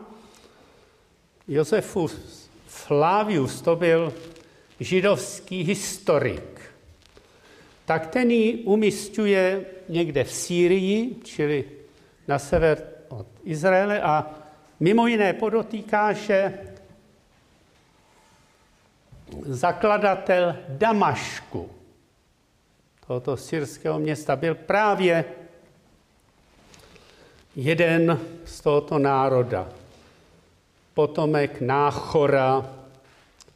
Josefus 1.47 2.49
Flavius 2.67 3.61
to 3.61 3.75
byl 3.75 4.13
židovský 4.79 5.63
historik. 5.63 6.61
Tak 7.85 8.07
ten 8.07 8.31
ji 8.31 8.63
umistuje 8.63 9.65
někde 9.89 10.23
v 10.23 10.31
Sýrii, 10.31 11.15
čili 11.23 11.63
na 12.27 12.39
sever 12.39 12.83
od 13.07 13.27
Izraele 13.43 14.01
a 14.01 14.27
mimo 14.79 15.07
jiné 15.07 15.33
podotýká, 15.33 16.13
že 16.13 16.59
zakladatel 19.45 20.55
Damašku, 20.67 21.69
tohoto 23.07 23.37
syrského 23.37 23.99
města, 23.99 24.35
byl 24.35 24.55
právě 24.55 25.42
jeden 27.55 28.19
z 28.45 28.61
tohoto 28.61 28.99
národa, 28.99 29.69
potomek 30.93 31.61
Náchora, 31.61 32.65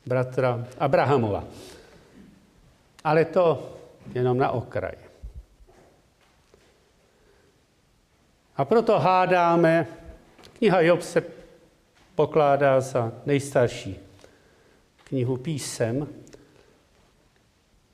bratra 0.06 0.68
Abrahamova. 0.80 1.44
Ale 3.04 3.26
to 3.26 3.74
jenom 4.14 4.38
na 4.38 4.52
okraj. 4.52 4.96
A 8.58 8.66
proto 8.66 9.00
hádáme, 9.00 9.88
kniha 10.58 10.82
Job 10.82 11.02
se 11.02 11.24
pokládá 12.16 12.82
za 12.82 13.12
nejstarší 13.26 14.00
knihu 15.04 15.38
písem, 15.38 16.08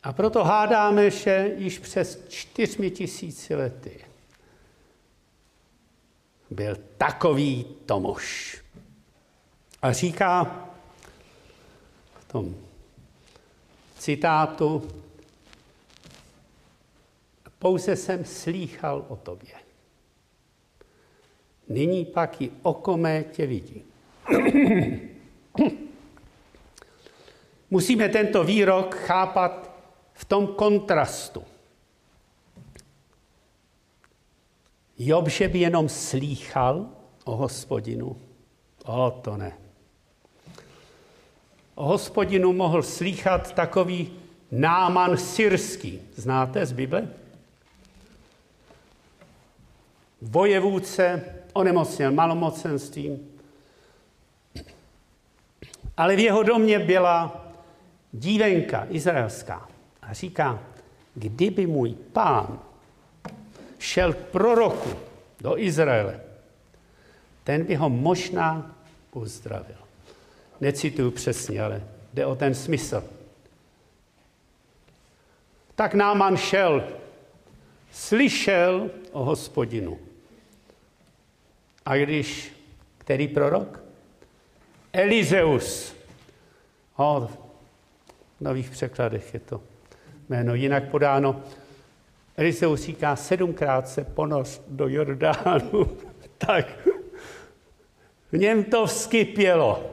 a 0.04 0.13
proto 0.13 0.44
hádáme, 0.44 1.10
že 1.10 1.52
již 1.58 1.80
přes 1.80 2.26
čtyřmi 2.28 2.92
tisíci 2.92 3.56
lety 3.56 4.12
byl 6.54 6.78
takový 6.98 7.66
Tomoš. 7.86 8.58
A 9.82 9.92
říká 9.92 10.44
v 12.20 12.32
tom 12.32 12.56
citátu, 13.98 14.88
pouze 17.60 17.96
jsem 17.96 18.26
slýchal 18.26 19.06
o 19.08 19.16
tobě. 19.16 19.54
Nyní 21.68 22.06
pak 22.06 22.42
i 22.42 22.52
okomé 22.62 23.24
tě 23.24 23.48
vidí. 23.48 23.84
Musíme 27.70 28.10
tento 28.10 28.44
výrok 28.44 28.96
chápat 28.96 29.72
v 30.13 30.26
tom 30.26 30.48
kontrastu. 30.48 31.44
Job, 34.98 35.28
že 35.28 35.48
by 35.48 35.60
jenom 35.60 35.90
slýchal 35.90 36.86
o 37.24 37.36
hospodinu, 37.36 38.18
o 38.86 39.12
to 39.12 39.38
ne. 39.38 39.58
O 41.76 41.86
hospodinu 41.86 42.54
mohl 42.54 42.84
slýchat 42.84 43.54
takový 43.54 44.14
náman 44.52 45.18
syrský. 45.18 46.02
Znáte 46.16 46.66
z 46.66 46.72
Bible? 46.72 47.08
Vojevůdce 50.22 51.24
onemocněl 51.54 52.12
malomocenstvím. 52.12 53.30
Ale 55.98 56.16
v 56.16 56.20
jeho 56.20 56.44
domě 56.44 56.80
byla 56.80 57.46
dívenka 58.12 58.88
izraelská 58.90 59.68
a 60.02 60.14
říká, 60.14 60.60
kdyby 61.16 61.68
můj 61.68 61.94
pán 62.14 62.60
šel 63.84 64.13
k 64.13 64.17
proroku 64.32 64.96
do 65.41 65.60
Izraele, 65.60 66.19
ten 67.43 67.63
by 67.63 67.76
ho 67.76 67.89
možná 67.89 68.76
uzdravil. 69.12 69.78
Necituju 70.62 71.12
přesně, 71.12 71.62
ale 71.62 71.84
jde 72.13 72.26
o 72.26 72.36
ten 72.36 72.56
smysl. 72.56 73.04
Tak 75.76 75.93
Náman 75.93 76.38
šel, 76.38 76.84
slyšel 77.91 78.89
o 79.12 79.24
hospodinu. 79.24 80.00
A 81.86 81.96
když, 81.98 82.54
který 82.98 83.28
prorok? 83.28 83.84
Elizeus. 84.93 85.96
O, 86.96 87.30
v 88.39 88.41
nových 88.41 88.69
překladech 88.69 89.34
je 89.34 89.39
to 89.39 89.62
jméno 90.30 90.56
jinak 90.56 90.89
podáno. 90.89 91.43
Elizeus 92.38 92.82
říká, 92.82 93.15
sedmkrát 93.15 93.88
se 93.89 94.04
ponoř 94.04 94.62
do 94.67 94.88
Jordánu. 94.88 95.98
tak 96.38 96.88
v 98.32 98.38
něm 98.38 98.63
to 98.63 98.86
vzkypělo. 98.86 99.89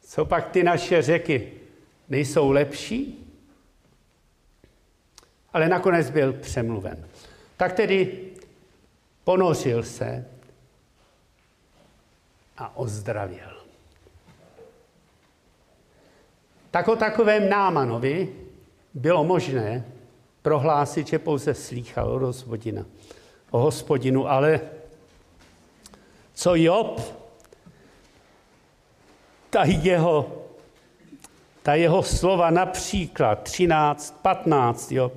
Co 0.00 0.24
pak 0.24 0.50
ty 0.50 0.62
naše 0.62 1.02
řeky 1.02 1.52
nejsou 2.08 2.50
lepší? 2.50 3.26
Ale 5.52 5.68
nakonec 5.68 6.10
byl 6.10 6.32
přemluven. 6.32 7.08
Tak 7.56 7.72
tedy 7.72 8.18
ponořil 9.24 9.82
se 9.82 10.26
a 12.58 12.76
ozdravil. 12.76 13.60
Tak 16.70 16.88
o 16.88 16.96
takovém 16.96 17.48
Námanovi 17.48 18.28
bylo 18.94 19.24
možné 19.24 19.84
prohlásit, 20.42 21.06
že 21.06 21.18
pouze 21.18 21.54
slýchal 21.54 22.12
o 22.12 22.18
hospodina, 22.18 22.84
o 23.50 23.58
hospodinu, 23.58 24.30
ale 24.30 24.60
co 26.34 26.54
Job, 26.54 27.00
ta 29.50 29.64
jeho, 29.64 30.44
ta 31.62 31.74
jeho 31.74 32.02
slova 32.02 32.50
například 32.50 33.42
13, 33.42 34.18
15, 34.22 34.92
jo, 34.92 35.12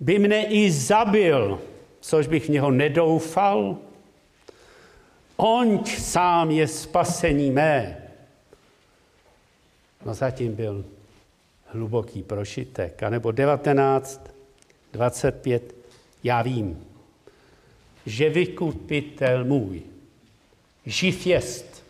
by 0.00 0.18
mne 0.18 0.44
i 0.44 0.70
zabil, 0.70 1.58
což 2.00 2.26
bych 2.26 2.46
v 2.46 2.48
něho 2.48 2.70
nedoufal, 2.70 3.76
Onť 5.40 5.88
sám 5.96 6.50
je 6.50 6.68
spasení 6.68 7.50
mé. 7.50 7.96
No 10.04 10.14
zatím 10.14 10.54
byl 10.54 10.84
hluboký 11.72 12.22
prošitek. 12.22 13.02
A 13.02 13.10
nebo 13.10 13.32
19, 13.32 14.30
25, 14.92 15.74
já 16.24 16.42
vím, 16.42 16.86
že 18.06 18.30
vykupitel 18.30 19.44
můj 19.44 19.82
živ 20.86 21.26
jest 21.26 21.84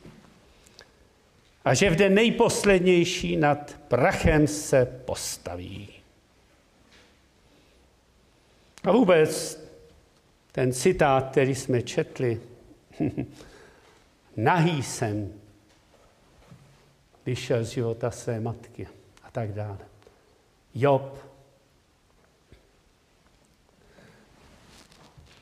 a 1.65 1.75
že 1.75 1.91
v 1.91 1.97
den 1.97 2.15
nejposlednější 2.15 3.37
nad 3.37 3.77
prachem 3.89 4.47
se 4.47 4.87
postaví. 4.87 5.89
A 8.85 8.93
vůbec 8.93 9.61
ten 10.53 10.73
citát, 10.73 11.31
který 11.31 11.55
jsme 11.55 11.83
četli, 11.83 12.41
nahý 14.37 14.83
jsem 14.83 15.33
vyšel 17.27 17.65
z 17.65 17.69
života 17.69 18.11
své 18.11 18.41
matky 18.41 18.87
tak 19.33 19.53
dále. 19.53 19.79
Job. 20.75 21.19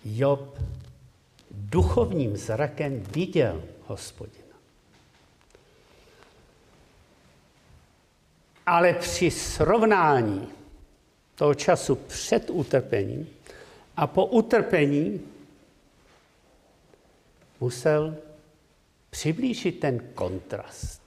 Job 0.04 0.58
duchovním 1.50 2.36
zrakem 2.36 3.00
viděl 3.00 3.64
hospodina. 3.86 4.44
Ale 8.66 8.92
při 8.94 9.30
srovnání 9.30 10.48
toho 11.34 11.54
času 11.54 11.94
před 11.94 12.50
utrpením 12.50 13.28
a 13.96 14.06
po 14.06 14.26
utrpení 14.26 15.20
musel 17.60 18.16
přiblížit 19.10 19.80
ten 19.80 19.98
kontrast. 20.14 21.02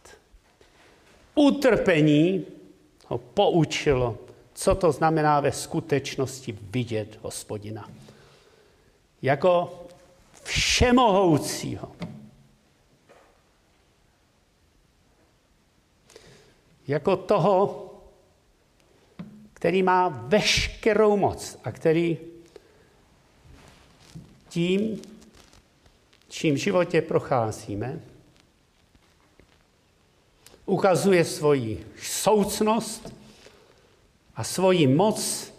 Utrpení 1.35 2.45
ho 3.11 3.17
poučilo, 3.17 4.17
co 4.53 4.75
to 4.75 4.91
znamená 4.91 5.39
ve 5.39 5.51
skutečnosti 5.51 6.57
vidět 6.61 7.19
hospodina. 7.21 7.89
Jako 9.21 9.79
všemohoucího. 10.43 11.91
Jako 16.87 17.15
toho, 17.15 17.87
který 19.53 19.83
má 19.83 20.07
veškerou 20.07 21.17
moc 21.17 21.59
a 21.63 21.71
který 21.71 22.17
tím, 24.49 25.01
čím 26.29 26.55
v 26.55 26.57
životě 26.57 27.01
procházíme, 27.01 27.99
ukazuje 30.71 31.25
svoji 31.25 31.85
soucnost 32.01 33.13
a 34.35 34.43
svoji 34.43 34.87
moc 34.87 35.51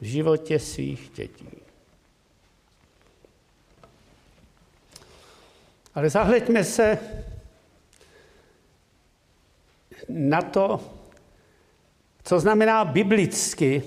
v 0.00 0.04
životě 0.04 0.58
svých 0.58 1.10
dětí. 1.14 1.48
Ale 5.94 6.10
zahleďme 6.10 6.64
se 6.64 6.98
na 10.08 10.42
to, 10.42 10.80
co 12.24 12.40
znamená 12.40 12.84
biblicky 12.84 13.82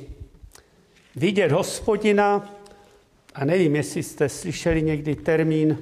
vidět 1.16 1.52
hospodina, 1.52 2.56
a 3.34 3.46
nevím, 3.46 3.76
jestli 3.76 4.04
jste 4.04 4.30
slyšeli 4.30 4.82
někdy 4.82 5.16
termín 5.16 5.78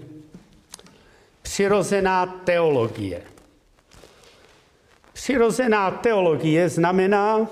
přirozená 1.41 2.25
teologie. 2.25 3.38
Přirozená 5.29 5.91
teologie 5.91 6.69
znamená, 6.69 7.47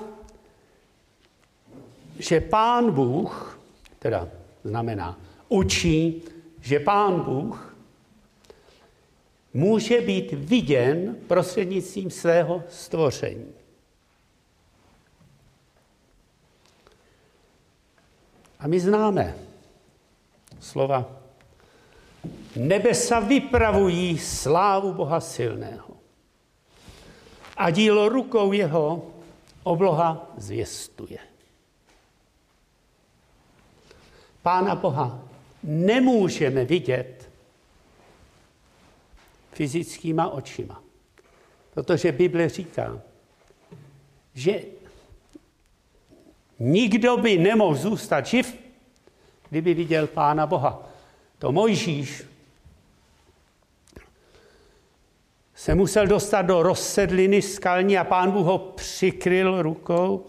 že 2.20 2.42
pán 2.42 2.92
Bůh, 2.92 3.60
teda 4.00 4.30
znamená, 4.64 5.20
učí, 5.50 6.22
že 6.62 6.80
pán 6.80 7.22
Bůh 7.22 7.76
může 9.54 10.02
být 10.02 10.32
viděn 10.34 11.16
prostřednictvím 11.28 12.12
svého 12.12 12.64
stvoření. 12.70 13.54
A 18.60 18.68
my 18.68 18.80
známe 18.80 19.36
slova 20.60 21.06
Nebesa 22.56 23.20
vypravují 23.20 24.18
slávu 24.18 24.94
Boha 24.94 25.20
silného. 25.20 25.87
A 27.58 27.70
dílo 27.70 28.10
rukou 28.10 28.52
jeho 28.52 29.12
obloha 29.64 30.32
zvěstuje. 30.38 31.18
Pána 34.42 34.76
Boha 34.76 35.22
nemůžeme 35.64 36.66
vidět 36.66 37.30
fyzickýma 39.52 40.30
očima. 40.30 40.84
Protože 41.74 42.12
Bible 42.12 42.50
říká, 42.50 43.02
že 44.34 44.62
nikdo 46.60 47.18
by 47.18 47.38
nemohl 47.38 47.76
zůstat 47.76 48.26
živ, 48.26 48.58
kdyby 49.50 49.74
viděl 49.74 50.08
Pána 50.08 50.48
Boha. 50.48 50.90
To 51.40 51.52
Mojžíš 51.52 52.24
se 55.58 55.76
musel 55.76 56.08
dostat 56.08 56.42
do 56.42 56.64
rozsedliny 56.64 57.42
skalní 57.42 57.98
a 57.98 58.04
pán 58.04 58.32
Bůh 58.32 58.46
ho 58.46 58.58
přikryl 58.58 59.62
rukou, 59.62 60.26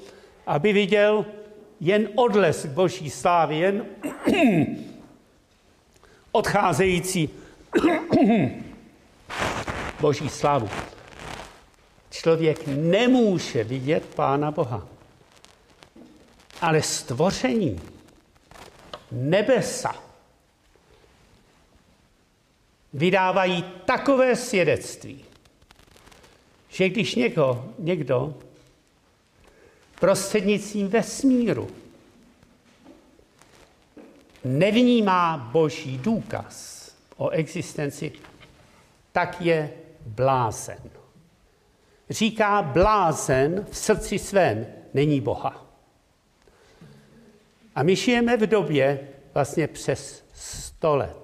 aby 0.46 0.72
viděl 0.72 1.26
jen 1.80 2.08
odlesk 2.14 2.66
boží 2.66 3.10
slávy, 3.10 3.58
jen 3.58 3.86
odcházející 6.32 7.30
boží 10.00 10.28
slávu. 10.28 10.68
Člověk 12.10 12.66
nemůže 12.66 13.64
vidět 13.64 14.04
Pána 14.14 14.50
Boha. 14.50 14.88
Ale 16.60 16.82
stvoření, 16.82 17.80
nebesa, 19.12 19.94
vydávají 22.92 23.64
takové 23.85 24.37
svědectví, 24.37 25.24
že 26.68 26.88
když 26.88 27.14
někdo, 27.14 27.68
někdo 27.79 28.35
prostřednictvím 30.01 30.88
vesmíru 30.88 31.68
nevnímá 34.44 35.37
boží 35.53 35.98
důkaz 35.98 36.79
o 37.16 37.29
existenci, 37.29 38.12
tak 39.12 39.40
je 39.40 39.72
blázen. 40.07 40.90
Říká 42.11 42.62
blázen 42.62 43.66
v 43.70 43.77
srdci 43.77 44.18
svém, 44.18 44.66
není 44.94 45.20
Boha. 45.20 45.66
A 47.74 47.83
my 47.83 47.96
žijeme 47.96 48.37
v 48.37 48.46
době 48.46 49.09
vlastně 49.35 49.66
přes 49.66 50.24
100 50.35 50.96
let, 50.96 51.16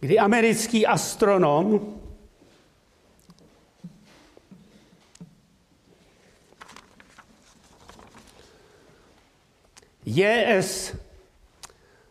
kdy 0.00 0.18
americký 0.18 0.86
astronom 0.86 1.96
J.S. 10.06 10.96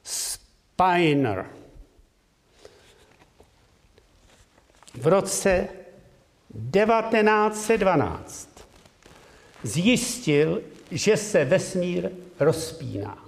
Spiner 0.04 1.50
v 4.94 5.08
roce 5.08 5.68
1912 6.72 8.68
zjistil, 9.64 10.62
že 10.92 11.18
se 11.18 11.46
vesmír 11.46 12.12
rozpíná. 12.40 13.26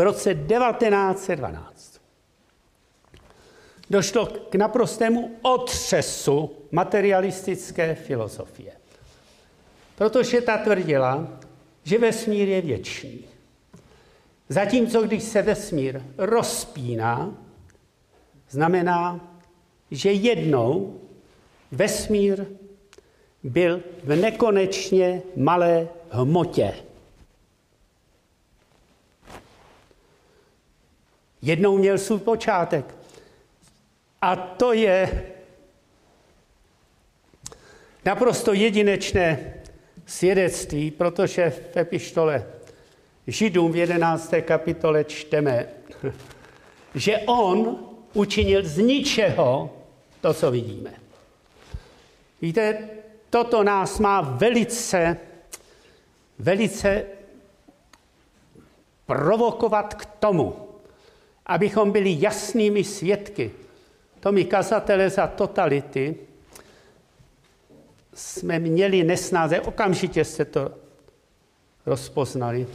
V 0.00 0.02
roce 0.02 0.34
1912 0.34 2.00
došlo 3.90 4.26
k 4.26 4.54
naprostému 4.54 5.36
otřesu 5.42 6.56
materialistické 6.70 7.94
filozofie. 7.94 8.72
Protože 9.96 10.40
ta 10.40 10.58
tvrdila, 10.58 11.28
že 11.84 11.98
vesmír 11.98 12.48
je 12.48 12.60
věčný. 12.60 13.24
Zatímco 14.48 15.02
když 15.02 15.22
se 15.22 15.42
vesmír 15.42 16.00
rozpíná, 16.18 17.34
znamená, 18.50 19.20
že 19.90 20.12
jednou 20.12 21.00
vesmír 21.72 22.46
byl 23.42 23.82
v 24.04 24.16
nekonečně 24.16 25.22
malé 25.36 25.88
hmotě. 26.10 26.74
Jednou 31.42 31.78
měl 31.78 31.98
svůj 31.98 32.18
počátek. 32.18 32.94
A 34.22 34.36
to 34.36 34.72
je 34.72 35.26
naprosto 38.04 38.52
jedinečné 38.52 39.54
svědectví, 40.06 40.90
protože 40.90 41.50
v 41.50 41.76
epištole 41.76 42.46
Židům 43.26 43.72
v 43.72 43.76
11. 43.76 44.34
kapitole 44.40 45.04
čteme, 45.04 45.66
že 46.94 47.18
on 47.18 47.78
učinil 48.14 48.64
z 48.64 48.78
ničeho 48.78 49.70
to, 50.20 50.34
co 50.34 50.50
vidíme. 50.50 50.94
Víte, 52.42 52.88
toto 53.30 53.62
nás 53.62 53.98
má 53.98 54.20
velice, 54.20 55.16
velice 56.38 57.04
provokovat 59.06 59.94
k 59.94 60.04
tomu, 60.04 60.69
abychom 61.50 61.90
byli 61.90 62.16
jasnými 62.20 62.84
svědky. 62.84 63.50
To 64.20 64.32
my 64.32 64.44
kazatele 64.44 65.10
za 65.10 65.26
totality 65.26 66.16
jsme 68.14 68.58
měli 68.58 69.04
nesnáze, 69.04 69.60
okamžitě 69.60 70.24
jste 70.24 70.44
to 70.44 70.70
rozpoznali, 71.86 72.66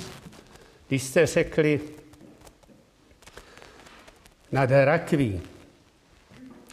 když 0.88 1.03
jste 1.03 1.25
řekli 1.25 1.79
nad 4.51 4.69
rakví 4.71 5.41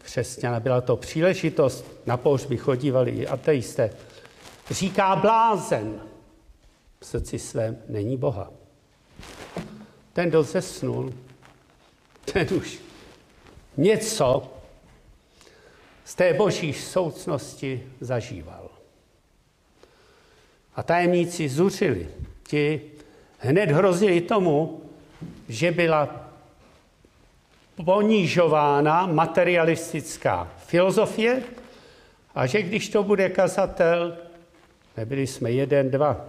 křesťana, 0.02 0.60
byla 0.60 0.80
to 0.80 0.96
příležitost, 0.96 1.84
na 2.06 2.16
pohřby 2.16 2.56
chodívali 2.56 3.10
i 3.10 3.26
ateisté, 3.26 3.90
říká 4.70 5.16
blázen, 5.16 6.00
v 7.00 7.06
srdci 7.06 7.38
svém 7.38 7.78
není 7.88 8.16
Boha. 8.16 8.50
Ten, 10.12 10.28
kdo 10.28 10.42
zesnul, 10.42 11.12
ten 12.24 12.46
už 12.56 12.78
něco 13.76 14.52
z 16.04 16.14
té 16.14 16.34
boží 16.34 16.72
soucnosti 16.72 17.82
zažíval. 18.00 18.70
A 20.76 20.82
tajemníci 20.82 21.48
zuřili. 21.48 22.08
Ti 22.42 22.80
hned 23.38 23.70
hrozili 23.70 24.20
tomu, 24.20 24.82
že 25.48 25.72
byla 25.72 26.28
ponižována 27.84 29.06
materialistická 29.06 30.52
filozofie 30.66 31.42
a 32.34 32.46
že 32.46 32.62
když 32.62 32.88
to 32.88 33.02
bude 33.02 33.28
kazatel, 33.28 34.16
nebyli 34.96 35.26
jsme 35.26 35.50
jeden, 35.50 35.90
dva, 35.90 36.24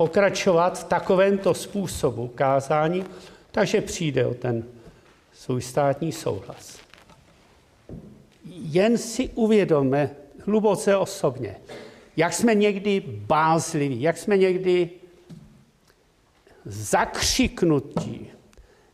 pokračovat 0.00 0.78
v 0.78 0.84
takovémto 0.84 1.54
způsobu 1.54 2.28
kázání, 2.28 3.04
takže 3.50 3.80
přijde 3.80 4.26
o 4.26 4.34
ten 4.34 4.64
svůj 5.32 5.62
státní 5.62 6.12
souhlas 6.12 6.80
jen 8.50 8.98
si 8.98 9.28
uvědomme 9.28 10.10
hluboce 10.44 10.96
osobně, 10.96 11.56
jak 12.16 12.32
jsme 12.32 12.54
někdy 12.54 13.00
bázliví, 13.06 14.02
jak 14.02 14.18
jsme 14.18 14.36
někdy 14.36 14.90
zakřiknutí, 16.64 18.30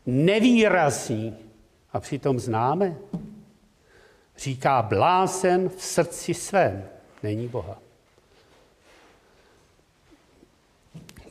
nevýrazní 0.05 1.37
a 1.93 1.99
přitom 1.99 2.39
známe. 2.39 2.97
Říká 4.37 4.81
blázen 4.81 5.69
v 5.69 5.83
srdci 5.83 6.33
svém, 6.33 6.85
není 7.23 7.47
Boha. 7.47 7.86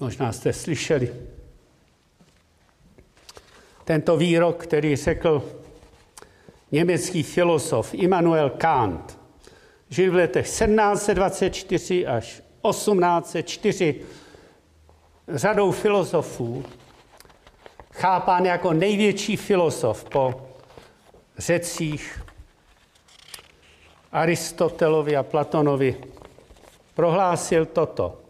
Možná 0.00 0.32
jste 0.32 0.52
slyšeli 0.52 1.14
tento 3.84 4.16
výrok, 4.16 4.62
který 4.62 4.96
řekl 4.96 5.60
německý 6.72 7.22
filozof 7.22 7.94
Immanuel 7.94 8.50
Kant 8.50 9.18
žil 9.88 10.12
v 10.12 10.14
letech 10.14 10.46
1724 10.46 12.06
až 12.06 12.42
1804 12.70 14.00
řadou 15.28 15.70
filozofů, 15.70 16.64
chápán 17.92 18.44
jako 18.44 18.72
největší 18.72 19.36
filozof 19.36 20.04
po 20.04 20.48
řecích 21.38 22.22
Aristotelovi 24.12 25.16
a 25.16 25.22
Platonovi, 25.22 25.96
prohlásil 26.94 27.66
toto. 27.66 28.25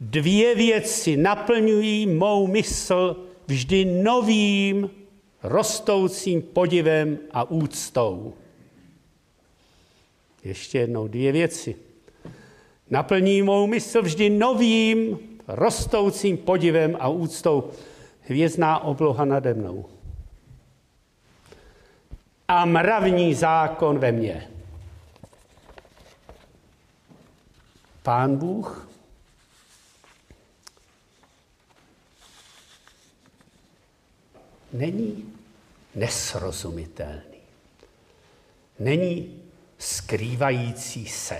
Dvě 0.00 0.54
věci 0.54 1.16
naplňují 1.16 2.06
mou 2.06 2.46
mysl 2.46 3.16
vždy 3.46 3.84
novým 3.84 4.90
rostoucím 5.42 6.42
podivem 6.42 7.18
a 7.32 7.50
úctou. 7.50 8.34
Ještě 10.44 10.78
jednou 10.78 11.08
dvě 11.08 11.32
věci. 11.32 11.76
Naplní 12.90 13.42
mou 13.42 13.66
mysl 13.66 14.02
vždy 14.02 14.30
novým, 14.30 15.18
rostoucím 15.48 16.36
podivem 16.36 16.96
a 17.00 17.08
úctou. 17.08 17.70
Hvězdná 18.20 18.78
obloha 18.78 19.24
nade 19.24 19.54
mnou. 19.54 19.86
A 22.48 22.64
mravní 22.64 23.34
zákon 23.34 23.98
ve 23.98 24.12
mně. 24.12 24.48
Pán 28.02 28.36
Bůh 28.36 28.89
není 34.72 35.34
nesrozumitelný. 35.94 37.40
Není 38.78 39.42
skrývající 39.78 41.06
se. 41.06 41.38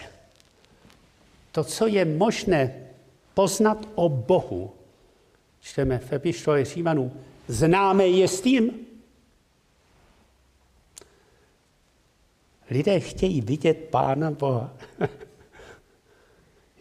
To, 1.53 1.65
co 1.65 1.87
je 1.87 2.05
možné 2.05 2.87
poznat 3.35 3.89
o 3.95 4.09
Bohu, 4.09 4.73
čteme 5.61 5.99
v 5.99 6.13
epištole 6.13 6.65
Římanů, 6.65 7.13
známe 7.49 8.07
je 8.07 8.29
s 8.29 8.41
tím. 8.41 8.87
Lidé 12.71 13.01
chtějí 13.01 13.41
vidět 13.41 13.89
Pána 13.91 14.31
Boha. 14.31 14.73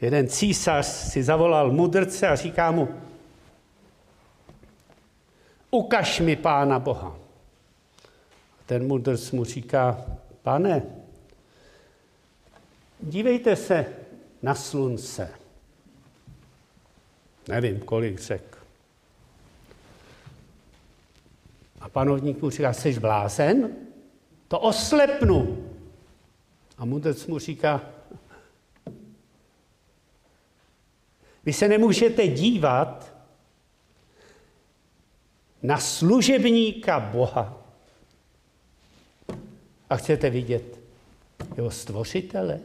Jeden 0.02 0.28
císař 0.28 0.86
si 0.86 1.24
zavolal 1.24 1.72
mudrce 1.72 2.28
a 2.28 2.36
říká 2.36 2.72
mu, 2.72 2.88
ukaž 5.72 6.20
mi 6.20 6.36
Pána 6.36 6.80
Boha. 6.80 7.16
ten 8.66 8.88
mudrc 8.88 9.32
mu 9.32 9.44
říká, 9.44 10.06
pane, 10.42 10.82
dívejte 13.00 13.56
se 13.56 13.86
na 14.42 14.56
slunce. 14.56 15.32
Nevím, 17.48 17.80
kolik 17.80 18.20
řek. 18.20 18.58
A 21.80 21.90
panovník 21.90 22.42
mu 22.42 22.50
říká, 22.50 22.74
jsi 22.74 23.00
blázen? 23.00 23.76
To 24.48 24.60
oslepnu. 24.60 25.68
A 26.78 26.86
mudrc 26.86 27.28
mu 27.28 27.40
říká, 27.40 27.82
vy 31.46 31.54
se 31.54 31.68
nemůžete 31.68 32.28
dívat 32.28 33.09
na 35.64 35.78
služebníka 35.78 37.00
Boha 37.00 37.58
a 39.90 39.96
chcete 39.96 40.30
vidět 40.30 40.80
jeho 41.56 41.72
stvořitele. 41.72 42.60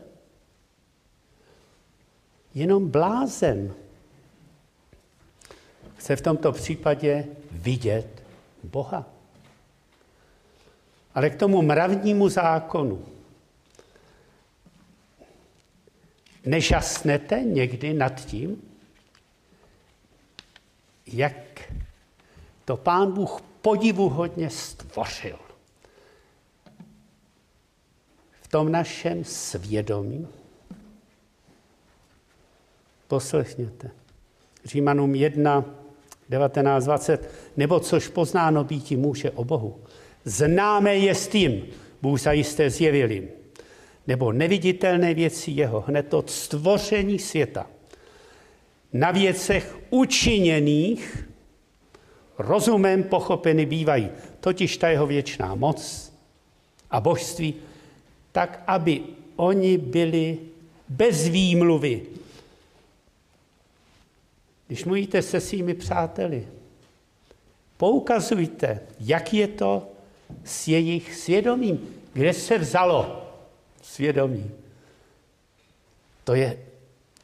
Jenom 2.55 2.91
blázen 2.91 3.75
chce 5.97 6.17
v 6.17 6.21
tomto 6.21 6.53
případě 6.53 7.27
vidět 7.51 8.23
Boha. 8.63 9.05
Ale 11.15 11.31
k 11.31 11.39
tomu 11.39 11.63
mravnímu 11.63 12.29
zákonu. 12.29 13.05
Nežasnete 16.45 17.41
někdy 17.41 17.95
nad 17.95 18.25
tím, 18.27 18.63
jak 21.07 21.44
to 22.65 22.77
pán 22.77 23.13
Bůh 23.13 23.41
podivuhodně 23.63 24.51
stvořil. 24.51 25.39
V 28.43 28.49
tom 28.49 28.73
našem 28.73 29.25
svědomí. 29.25 30.29
Poslechněte. 33.09 33.91
Římanům 34.65 35.15
1, 35.15 35.65
19, 36.29 36.85
20. 36.85 37.31
Nebo 37.57 37.81
což 37.81 38.09
poznáno 38.09 38.65
býti 38.65 38.97
může 38.97 39.31
o 39.31 39.45
Bohu. 39.45 39.81
Známe 40.25 40.97
je 40.97 41.15
s 41.15 41.29
tím, 41.29 41.67
Bůh 42.03 42.21
zajisté 42.21 42.71
zjevil 42.71 43.11
jim. 43.11 43.29
Nebo 44.07 44.33
neviditelné 44.33 45.15
věci 45.15 45.51
jeho, 45.51 45.81
hned 45.81 46.15
od 46.15 46.31
stvoření 46.31 47.19
světa. 47.19 47.67
Na 48.93 49.11
věcech 49.11 49.79
učiněných 49.91 51.29
rozumem 52.39 53.03
pochopeny 53.03 53.67
bývají, 53.67 54.11
totiž 54.41 54.77
ta 54.77 54.89
jeho 54.89 55.07
věčná 55.07 55.55
moc 55.55 56.13
a 56.91 57.01
božství, 57.01 57.55
tak 58.33 58.63
aby 58.67 59.01
oni 59.37 59.79
byli 59.79 60.39
bez 60.89 61.29
výmluvy. 61.29 62.03
Když 64.67 64.85
mluvíte 64.85 65.23
se 65.23 65.41
svými 65.41 65.75
přáteli, 65.75 66.49
poukazujte, 67.77 68.81
jak 69.01 69.35
je 69.35 69.49
to 69.49 69.89
s 70.45 70.69
jejich 70.69 71.15
svědomím. 71.15 71.89
Kde 72.13 72.33
se 72.33 72.59
vzalo 72.59 73.31
svědomí? 73.83 74.51
To 76.25 76.35
je 76.35 76.59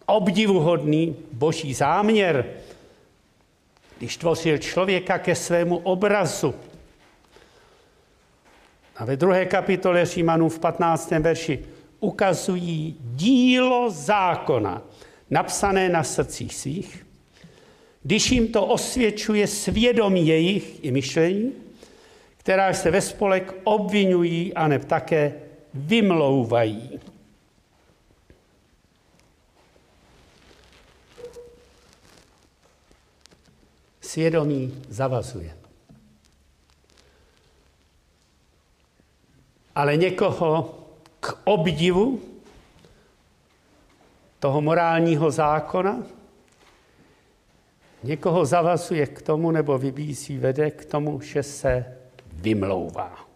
obdivuhodný 0.07 1.17
boží 1.33 1.75
záměr, 1.75 2.45
když 4.01 4.17
tvořil 4.17 4.59
člověka 4.59 5.19
ke 5.19 5.35
svému 5.35 5.77
obrazu. 5.77 6.55
A 8.97 9.05
ve 9.05 9.17
druhé 9.17 9.47
kapitole 9.47 10.07
Římanů 10.07 10.49
v 10.49 10.59
15. 10.59 11.11
verši 11.11 11.65
ukazují 12.01 12.97
dílo 13.01 13.91
zákona, 13.91 14.83
napsané 15.31 15.89
na 15.89 16.05
srdcích 16.05 16.55
svých, 16.55 17.07
když 18.03 18.31
jim 18.31 18.49
to 18.49 18.67
osvědčuje 18.67 19.47
svědomí 19.47 20.27
jejich 20.27 20.85
i 20.85 20.91
myšlení, 20.91 21.53
která 22.37 22.73
se 22.73 22.91
ve 22.91 23.01
spolek 23.01 23.55
obvinují 23.65 24.55
a 24.55 24.69
ne 24.69 24.79
také 24.79 25.35
vymlouvají. 25.75 27.01
Svědomí 34.11 34.83
zavazuje. 34.89 35.57
Ale 39.75 39.97
někoho 39.97 40.79
k 41.21 41.39
obdivu 41.45 42.23
toho 44.39 44.61
morálního 44.61 45.31
zákona, 45.31 46.03
někoho 48.03 48.45
zavazuje 48.45 49.07
k 49.07 49.23
tomu 49.23 49.51
nebo 49.51 49.79
vybízí, 49.79 50.39
vede 50.39 50.71
k 50.71 50.85
tomu, 50.85 51.21
že 51.21 51.43
se 51.43 51.99
vymlouvá. 52.33 53.27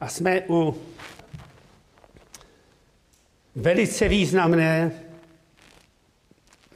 A 0.00 0.08
jsme 0.08 0.42
u 0.48 0.74
velice 3.56 4.08
významné 4.08 4.92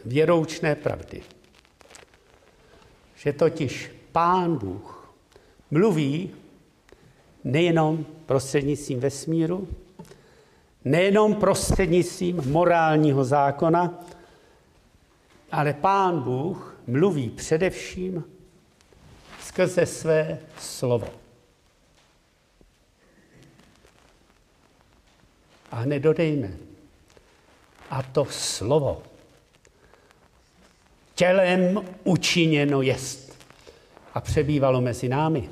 věroučné 0.04 0.74
pravdy. 0.74 1.22
Že 3.16 3.32
totiž 3.32 3.90
Pán 4.12 4.56
Bůh 4.58 5.14
mluví 5.70 6.30
nejenom 7.44 8.06
prostřednictvím 8.26 9.00
vesmíru, 9.00 9.68
nejenom 10.84 11.34
prostřednictvím 11.34 12.42
morálního 12.46 13.24
zákona, 13.24 14.04
ale 15.52 15.72
Pán 15.72 16.20
Bůh 16.20 16.76
mluví 16.86 17.30
především 17.30 18.24
skrze 19.40 19.86
své 19.86 20.38
slovo. 20.58 21.21
A 25.72 25.76
hned 25.76 26.00
dodejme, 26.00 26.50
a 27.90 28.02
to 28.02 28.24
slovo 28.24 29.02
tělem 31.22 31.84
učiněno 32.04 32.82
jest 32.82 33.38
a 34.14 34.20
přebývalo 34.20 34.80
mezi 34.80 35.08
námi. 35.08 35.50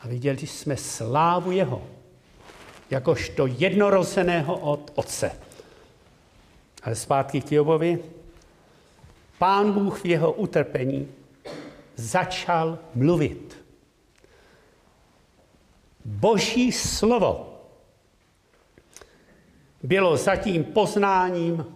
A 0.00 0.08
viděli 0.08 0.46
jsme 0.46 0.76
slávu 0.76 1.50
jeho, 1.50 1.86
jakožto 2.90 3.46
jednorozeného 3.46 4.58
od 4.58 4.92
Otce. 4.94 5.32
Ale 6.82 6.94
zpátky 6.94 7.40
k 7.40 7.52
Jobovi. 7.52 7.98
Pán 9.38 9.72
Bůh 9.72 10.00
v 10.00 10.06
jeho 10.06 10.32
utrpení 10.32 11.08
začal 11.96 12.78
mluvit. 12.94 13.56
Boží 16.04 16.72
slovo 16.72 17.47
bylo 19.82 20.16
zatím 20.16 20.64
poznáním, 20.64 21.66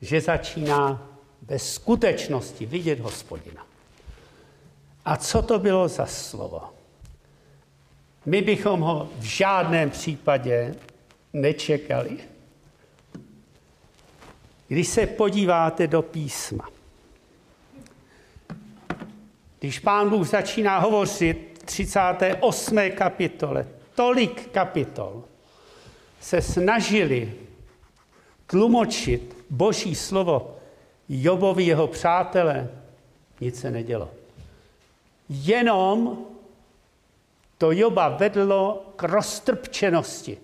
že 0.00 0.20
začíná 0.20 1.08
ve 1.42 1.58
skutečnosti 1.58 2.66
vidět 2.66 3.00
hospodina. 3.00 3.66
A 5.04 5.16
co 5.16 5.42
to 5.42 5.58
bylo 5.58 5.88
za 5.88 6.06
slovo? 6.06 6.62
My 8.26 8.42
bychom 8.42 8.80
ho 8.80 9.08
v 9.18 9.22
žádném 9.22 9.90
případě 9.90 10.74
nečekali. 11.32 12.18
Když 14.68 14.88
se 14.88 15.06
podíváte 15.06 15.86
do 15.86 16.02
písma, 16.02 16.68
když 19.58 19.78
pán 19.78 20.10
Bůh 20.10 20.28
začíná 20.28 20.78
hovořit 20.78 21.62
38. 21.64 22.90
kapitole, 22.90 23.66
tolik 23.94 24.48
kapitol, 24.48 25.24
se 26.22 26.42
snažili 26.42 27.32
tlumočit 28.46 29.36
boží 29.50 29.94
slovo 29.94 30.56
Jobovi 31.08 31.64
jeho 31.64 31.86
přátelé, 31.86 32.68
nic 33.40 33.60
se 33.60 33.70
nedělo. 33.70 34.10
Jenom 35.28 36.26
to 37.58 37.72
Joba 37.72 38.08
vedlo 38.08 38.92
k 38.96 39.02
roztrpčenosti. 39.02 40.38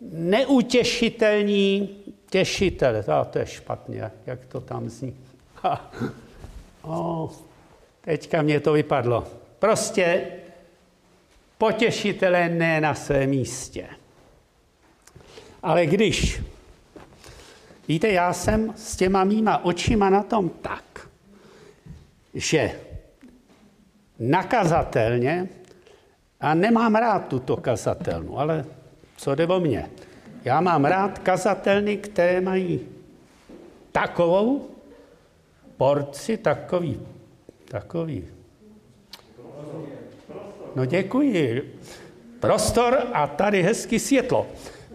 Neutěšitelní 0.00 1.98
těšitel. 2.30 3.02
To, 3.02 3.24
to 3.30 3.38
je 3.38 3.46
špatně, 3.46 4.10
jak 4.26 4.44
to 4.44 4.60
tam 4.60 4.88
zní. 4.88 5.16
Ha. 5.54 5.92
O, 6.82 7.30
teďka 8.00 8.42
mě 8.42 8.60
to 8.60 8.72
vypadlo. 8.72 9.26
Prostě 9.58 10.26
potěšitelé 11.58 12.48
ne 12.48 12.80
na 12.80 12.94
svém 12.94 13.30
místě. 13.30 13.99
Ale 15.62 15.86
když 15.86 16.42
Víte, 17.90 18.08
já 18.08 18.32
jsem 18.32 18.72
s 18.76 18.96
těma 18.96 19.24
mýma 19.24 19.64
očima 19.64 20.10
na 20.10 20.22
tom 20.22 20.48
tak, 20.48 21.08
že 22.34 22.80
nakazatelně, 24.18 25.48
a 26.40 26.54
nemám 26.54 26.94
rád 26.94 27.28
tuto 27.28 27.56
kazatelnu, 27.56 28.38
ale 28.38 28.64
co 29.16 29.34
jde 29.34 29.46
o 29.46 29.60
mě? 29.60 29.90
Já 30.44 30.60
mám 30.60 30.84
rád 30.84 31.18
kazatelny, 31.18 31.96
které 31.96 32.40
mají 32.40 32.80
takovou 33.92 34.70
porci, 35.76 36.36
takový, 36.36 37.00
takový. 37.64 38.24
No 40.76 40.84
děkuji. 40.84 41.78
Prostor 42.40 42.98
a 43.12 43.26
tady 43.26 43.62
hezky 43.62 43.98
světlo. 43.98 44.46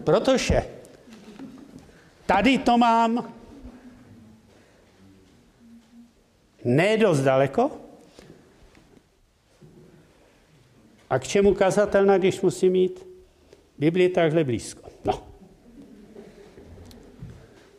Protože 0.06 0.62
tady 2.26 2.58
to 2.58 2.78
mám 2.78 3.34
ne 6.64 6.96
dost 6.96 7.20
daleko. 7.20 7.70
A 11.10 11.18
k 11.18 11.26
čemu 11.28 11.54
kazatelna, 11.54 12.18
když 12.18 12.40
musí 12.40 12.70
mít 12.70 13.06
Bibli 13.78 14.08
takhle 14.08 14.44
blízko? 14.44 14.90
No. 15.04 15.26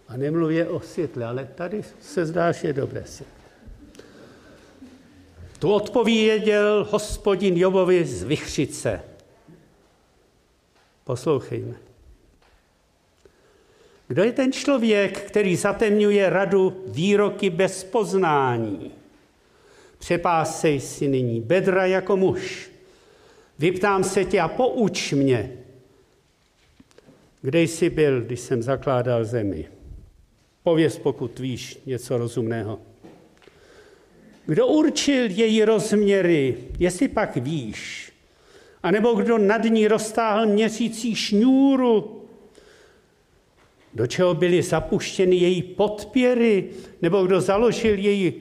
A 0.08 0.18
nemluvě 0.18 0.68
o 0.68 0.80
světle, 0.80 1.26
ale 1.26 1.46
tady 1.46 1.84
se 2.00 2.26
zdá, 2.26 2.52
že 2.52 2.68
je 2.68 2.74
dobré 2.74 3.06
světlo. 3.06 3.38
Tu 5.60 5.74
odpověděl 5.74 6.88
hospodin 6.92 7.58
Jobovi 7.58 8.06
z 8.06 8.24
Vychřice. 8.24 9.02
Poslouchejme. 11.04 11.87
Kdo 14.08 14.24
je 14.24 14.32
ten 14.32 14.51
člověk, 14.51 15.22
který 15.22 15.55
zatemňuje 15.55 16.30
radu 16.30 16.84
výroky 16.88 17.49
bez 17.49 17.84
poznání? 17.84 18.91
Přepásej 19.99 20.80
si 20.80 21.08
nyní 21.08 21.41
bedra 21.41 21.86
jako 21.86 22.18
muž. 22.18 22.72
Vyptám 23.60 24.03
se 24.03 24.26
tě 24.26 24.39
a 24.39 24.47
pouč 24.47 25.14
mě. 25.14 25.51
Kde 27.41 27.62
jsi 27.62 27.89
byl, 27.89 28.22
když 28.22 28.39
jsem 28.39 28.64
zakládal 28.64 29.26
zemi? 29.26 29.68
Pověz, 30.64 30.99
pokud 30.99 31.39
víš 31.39 31.80
něco 31.86 32.18
rozumného. 32.18 32.80
Kdo 34.45 34.68
určil 34.68 35.32
její 35.32 35.64
rozměry, 35.64 36.58
jestli 36.80 37.08
pak 37.08 37.36
víš? 37.36 38.12
A 38.84 38.91
nebo 38.91 39.14
kdo 39.14 39.38
nad 39.38 39.64
ní 39.64 39.88
roztáhl 39.88 40.45
měřící 40.45 41.16
šňůru? 41.16 42.16
Do 43.98 44.08
čeho 44.08 44.34
byly 44.34 44.62
zapuštěny 44.62 45.36
její 45.36 45.64
podpěry? 45.64 46.70
Nebo 47.02 47.24
kdo 47.24 47.41
založil 47.41 48.00
její 48.00 48.34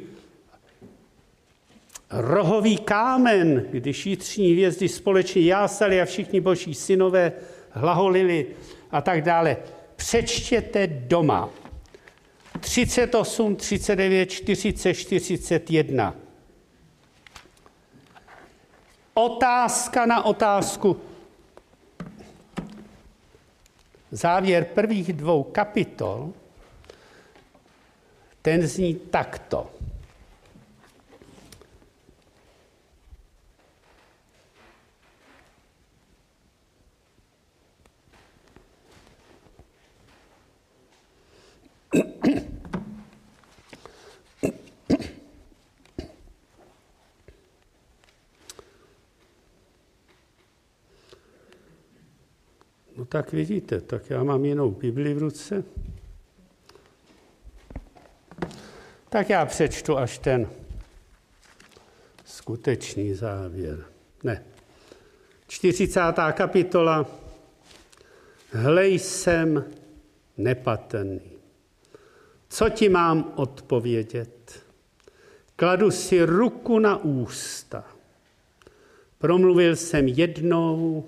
rohový 2.11 2.76
kámen, 2.76 3.66
když 3.70 4.07
jitřní 4.07 4.52
hvězdy 4.52 4.88
společně 4.88 5.42
jásali 5.42 6.00
a 6.00 6.04
všichni 6.04 6.40
boží 6.40 6.74
synové 6.74 7.32
hlaholili 7.70 8.46
a 8.90 9.00
tak 9.00 9.22
dále. 9.22 9.57
Přečtěte 9.96 10.86
doma 10.86 11.50
38, 12.61 13.57
39, 13.57 14.30
40, 14.30 14.94
41. 14.94 16.14
Otázka 19.14 20.07
na 20.07 20.24
otázku. 20.24 21.00
Závěr 24.11 24.64
prvních 24.64 25.12
dvou 25.12 25.42
kapitol, 25.42 26.32
ten 28.42 28.66
zní 28.66 28.94
takto. 28.94 29.70
Tak 53.09 53.32
vidíte, 53.32 53.80
tak 53.80 54.11
já 54.11 54.22
mám 54.22 54.44
jinou 54.44 54.70
Bibli 54.70 55.14
v 55.14 55.18
ruce. 55.18 55.64
Tak 59.09 59.30
já 59.30 59.46
přečtu 59.46 59.98
až 59.98 60.18
ten 60.18 60.48
skutečný 62.24 63.14
závěr. 63.14 63.84
Ne. 64.24 64.44
40. 65.48 66.00
kapitola. 66.32 67.07
Hlej 68.52 68.98
jsem 68.98 69.64
nepatrný. 70.36 71.20
Co 72.48 72.68
ti 72.68 72.88
mám 72.88 73.32
odpovědět? 73.36 74.62
Kladu 75.57 75.90
si 75.90 76.22
ruku 76.22 76.78
na 76.78 76.96
ústa. 77.04 77.84
Promluvil 79.18 79.76
jsem 79.76 80.09
jednou 80.09 81.04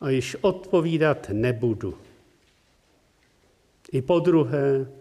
a 0.00 0.10
již 0.10 0.36
odpovídat 0.40 1.28
nebudu. 1.32 1.98
I 3.92 4.02
po 4.02 4.18
druhé, 4.18 4.92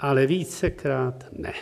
ale 0.00 0.26
vícekrát 0.26 1.24
ne. 1.32 1.54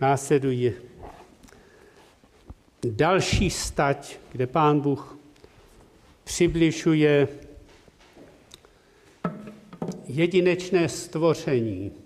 Následuje 0.00 0.74
další 2.84 3.50
stať, 3.50 4.18
kde 4.32 4.46
pán 4.46 4.80
Bůh 4.80 5.18
přibližuje 6.24 7.28
jedinečné 10.06 10.88
stvoření 10.88 12.03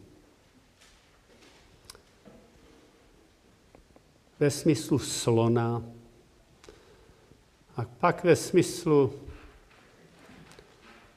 ve 4.40 4.50
smyslu 4.50 4.98
slona 4.98 5.82
a 7.76 7.84
pak 8.00 8.24
ve 8.24 8.36
smyslu 8.36 9.12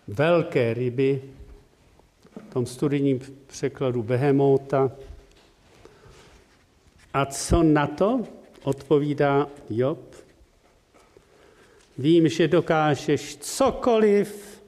velké 0.07 0.74
ryby, 0.74 1.22
v 2.49 2.53
tom 2.53 2.65
studijním 2.65 3.19
překladu 3.47 4.03
behemota. 4.03 4.91
A 7.13 7.26
co 7.26 7.63
na 7.63 7.88
to 7.88 8.24
odpovídá 8.63 9.47
Job? 9.69 10.15
Vím, 11.97 12.30
že 12.30 12.47
dokážeš 12.47 13.38
cokoliv 13.38 14.61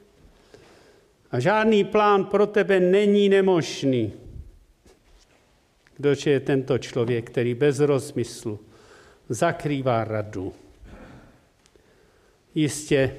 a 1.30 1.40
žádný 1.40 1.84
plán 1.84 2.24
pro 2.24 2.46
tebe 2.46 2.80
není 2.80 3.28
nemožný. 3.28 4.12
Kdož 5.96 6.26
je 6.26 6.40
tento 6.40 6.78
člověk, 6.78 7.30
který 7.30 7.54
bez 7.54 7.78
rozmyslu 7.78 8.60
zakrývá 9.28 10.04
radu? 10.04 10.52
Jistě 12.54 13.16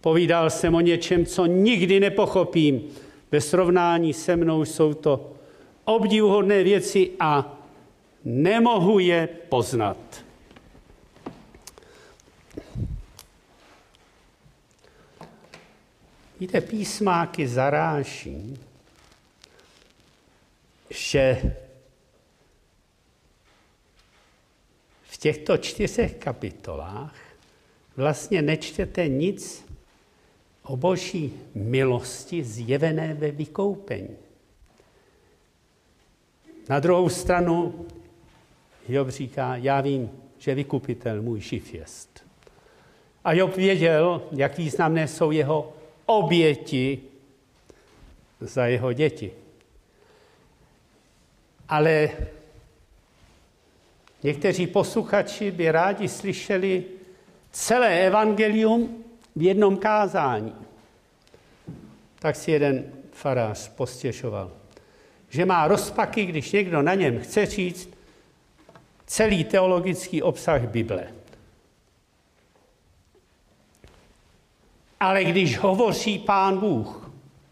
povídal 0.00 0.50
jsem 0.50 0.74
o 0.74 0.80
něčem, 0.80 1.26
co 1.26 1.46
nikdy 1.46 2.00
nepochopím. 2.00 2.82
Ve 3.32 3.40
srovnání 3.40 4.12
se 4.12 4.36
mnou 4.36 4.64
jsou 4.64 4.94
to 4.94 5.32
obdivuhodné 5.84 6.62
věci 6.62 7.10
a 7.20 7.60
nemohu 8.24 8.98
je 8.98 9.28
poznat. 9.48 10.24
Víte, 16.40 16.60
písmáky 16.60 17.48
zaráží, 17.48 18.58
že 20.90 21.56
těchto 25.24 25.56
čtyřech 25.56 26.14
kapitolách 26.14 27.16
vlastně 27.96 28.42
nečtete 28.42 29.08
nic 29.08 29.64
o 30.62 30.76
boží 30.76 31.32
milosti 31.54 32.44
zjevené 32.44 33.14
ve 33.14 33.30
vykoupení. 33.30 34.16
Na 36.68 36.80
druhou 36.80 37.08
stranu 37.08 37.86
Job 38.88 39.08
říká, 39.08 39.56
já 39.56 39.80
vím, 39.80 40.10
že 40.38 40.54
vykupitel 40.54 41.22
můj 41.22 41.40
živ 41.40 41.74
jest. 41.74 42.26
A 43.24 43.32
Job 43.32 43.56
věděl, 43.56 44.22
jak 44.32 44.58
významné 44.58 45.08
jsou 45.08 45.30
jeho 45.30 45.72
oběti 46.06 47.00
za 48.40 48.66
jeho 48.66 48.92
děti. 48.92 49.32
Ale 51.68 52.10
někteří 54.24 54.66
posluchači 54.66 55.50
by 55.50 55.70
rádi 55.70 56.08
slyšeli 56.08 56.84
celé 57.52 58.06
evangelium 58.06 59.04
v 59.36 59.42
jednom 59.42 59.76
kázání, 59.76 60.54
tak 62.18 62.36
si 62.36 62.50
jeden 62.50 62.84
farář 63.12 63.68
postěšoval, 63.68 64.50
že 65.28 65.44
má 65.44 65.68
rozpaky, 65.68 66.26
když 66.26 66.52
někdo 66.52 66.82
na 66.82 66.94
něm 66.94 67.20
chce 67.20 67.46
říct 67.46 67.88
celý 69.06 69.44
teologický 69.44 70.22
obsah 70.22 70.62
Bible. 70.62 71.08
Ale 75.00 75.24
když 75.24 75.58
hovoří 75.58 76.18
Pán 76.18 76.58
Bůh, 76.58 77.10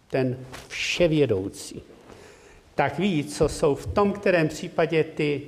ten 0.08 0.46
vševědoucí, 0.68 1.82
tak 2.74 2.98
ví, 2.98 3.24
co 3.24 3.48
jsou 3.48 3.74
v 3.74 3.86
tom 3.86 4.12
kterém 4.12 4.48
případě 4.48 5.04
ty 5.04 5.42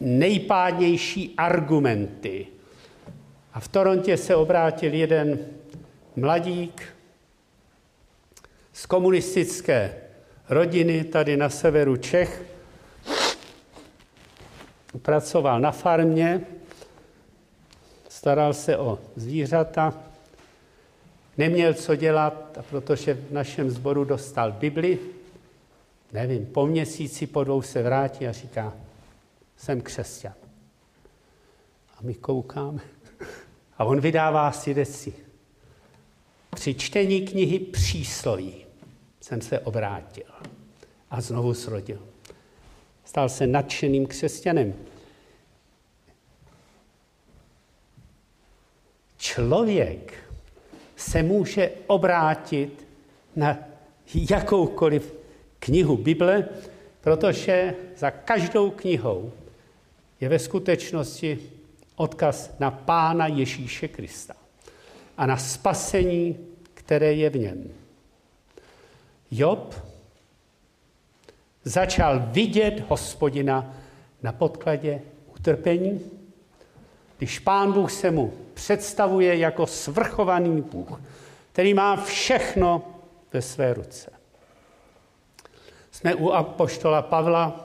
nejpádnější 0.00 1.34
argumenty. 1.36 2.46
A 3.52 3.60
v 3.60 3.68
Torontě 3.68 4.16
se 4.16 4.36
obrátil 4.36 4.94
jeden 4.94 5.38
mladík 6.16 6.82
z 8.72 8.86
komunistické 8.86 9.94
rodiny 10.48 11.04
tady 11.04 11.36
na 11.36 11.48
severu 11.48 11.96
Čech. 11.96 12.42
Pracoval 15.02 15.60
na 15.60 15.70
farmě, 15.70 16.40
staral 18.08 18.54
se 18.54 18.78
o 18.78 18.98
zvířata, 19.16 19.94
neměl 21.38 21.74
co 21.74 21.96
dělat, 21.96 22.58
a 22.58 22.62
protože 22.62 23.14
v 23.14 23.32
našem 23.32 23.70
sboru 23.70 24.04
dostal 24.04 24.52
Bibli, 24.52 24.98
nevím, 26.12 26.46
po 26.46 26.66
měsíci, 26.66 27.26
po 27.26 27.44
dvou 27.44 27.62
se 27.62 27.82
vrátí 27.82 28.26
a 28.26 28.32
říká, 28.32 28.72
jsem 29.64 29.80
křesťan. 29.80 30.34
A 31.96 31.98
my 32.00 32.14
koukáme. 32.14 32.80
A 33.78 33.84
on 33.84 34.00
vydává 34.00 34.52
svědectví. 34.52 35.12
Při 36.54 36.74
čtení 36.74 37.26
knihy 37.26 37.58
Přísloví 37.58 38.66
jsem 39.20 39.40
se 39.40 39.58
obrátil 39.58 40.26
a 41.10 41.20
znovu 41.20 41.54
srodil. 41.54 42.08
Stal 43.04 43.28
se 43.28 43.46
nadšeným 43.46 44.06
křesťanem. 44.06 44.74
Člověk 49.16 50.14
se 50.96 51.22
může 51.22 51.70
obrátit 51.86 52.86
na 53.36 53.58
jakoukoliv 54.30 55.14
knihu 55.58 55.96
Bible, 55.96 56.48
protože 57.00 57.74
za 57.96 58.10
každou 58.10 58.70
knihou 58.70 59.32
je 60.24 60.28
ve 60.28 60.38
skutečnosti 60.38 61.38
odkaz 61.96 62.50
na 62.58 62.70
Pána 62.70 63.26
Ježíše 63.26 63.88
Krista 63.88 64.34
a 65.16 65.26
na 65.26 65.36
spasení, 65.36 66.38
které 66.74 67.12
je 67.12 67.30
v 67.30 67.36
něm. 67.36 67.64
Job 69.30 69.74
začal 71.64 72.22
vidět 72.26 72.84
hospodina 72.88 73.74
na 74.22 74.32
podkladě 74.32 75.02
utrpení, 75.36 76.00
když 77.18 77.38
pán 77.38 77.72
Bůh 77.72 77.92
se 77.92 78.10
mu 78.10 78.32
představuje 78.54 79.36
jako 79.36 79.66
svrchovaný 79.66 80.62
Bůh, 80.62 81.00
který 81.52 81.74
má 81.74 81.96
všechno 81.96 82.82
ve 83.32 83.42
své 83.42 83.74
ruce. 83.74 84.10
Jsme 85.90 86.14
u 86.14 86.30
apoštola 86.30 87.02
Pavla. 87.02 87.63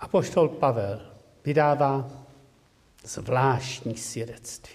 Apoštol 0.00 0.48
Pavel 0.48 1.00
vydává 1.44 2.10
zvláštní 3.04 3.96
svědectví. 3.96 4.74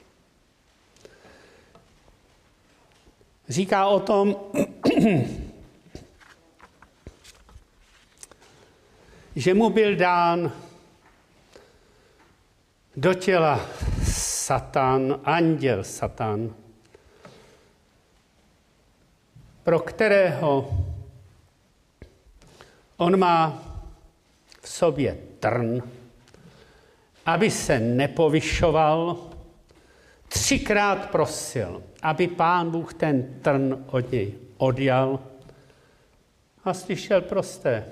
Říká 3.50 3.88
o 3.88 4.00
tom, 4.00 4.36
že 9.36 9.54
mu 9.54 9.70
byl 9.70 9.96
dán 9.96 10.52
do 12.96 13.14
těla 13.14 13.66
Satan, 14.04 15.20
anděl 15.24 15.84
Satan, 15.84 16.56
pro 19.64 19.80
kterého 19.80 20.78
on 22.98 23.20
má 23.20 23.71
v 24.62 24.70
sobě 24.70 25.18
trn, 25.40 25.82
aby 27.26 27.52
se 27.52 27.80
nepovyšoval, 27.80 29.18
třikrát 30.28 31.10
prosil, 31.10 31.84
aby 32.02 32.28
pán 32.28 32.72
Bůh 32.72 32.94
ten 32.94 33.40
trn 33.42 33.86
od 33.88 34.12
něj 34.12 34.34
odjal 34.58 35.20
a 36.64 36.74
slyšel 36.74 37.22
prosté. 37.22 37.86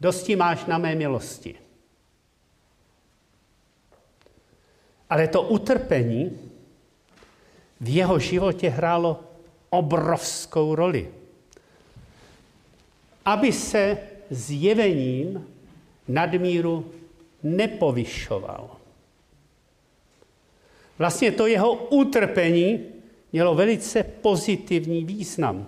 Dosti 0.00 0.36
máš 0.36 0.64
na 0.64 0.78
mé 0.78 0.94
milosti. 0.94 1.54
Ale 5.10 5.28
to 5.28 5.42
utrpení 5.42 6.50
v 7.80 7.88
jeho 7.88 8.18
životě 8.18 8.68
hrálo 8.68 9.20
obrovskou 9.70 10.74
roli. 10.74 11.10
Aby 13.24 13.52
se 13.52 13.98
zjevením 14.32 15.46
nadmíru 16.08 16.92
nepovyšoval. 17.42 18.76
Vlastně 20.98 21.32
to 21.32 21.46
jeho 21.46 21.74
utrpení 21.74 22.86
mělo 23.32 23.54
velice 23.54 24.02
pozitivní 24.02 25.04
význam. 25.04 25.66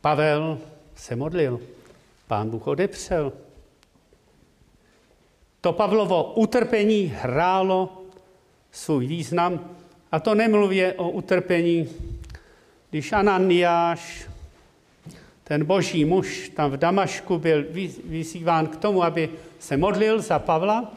Pavel 0.00 0.58
se 0.96 1.16
modlil, 1.16 1.60
pán 2.26 2.50
Bůh 2.50 2.66
odepřel. 2.66 3.32
To 5.60 5.72
Pavlovo 5.72 6.32
utrpení 6.32 7.12
hrálo 7.16 8.02
svůj 8.72 9.06
význam 9.06 9.76
a 10.12 10.20
to 10.20 10.34
nemluvě 10.34 10.94
o 10.94 11.10
utrpení, 11.10 11.88
když 12.90 13.12
Ananiáš, 13.12 14.28
ten 15.48 15.64
boží 15.64 16.04
muž 16.04 16.48
tam 16.48 16.70
v 16.70 16.76
Damašku 16.76 17.38
byl 17.38 17.64
vyzýván 18.04 18.66
k 18.66 18.76
tomu, 18.76 19.02
aby 19.02 19.30
se 19.58 19.76
modlil 19.76 20.20
za 20.20 20.38
Pavla, 20.38 20.92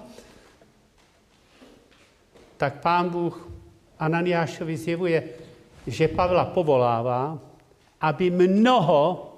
tak 2.57 2.81
pán 2.81 3.09
Bůh 3.09 3.49
Ananiášovi 3.99 4.77
zjevuje, 4.77 5.23
že 5.87 6.07
Pavla 6.07 6.45
povolává, 6.45 7.39
aby 8.01 8.29
mnoho 8.29 9.33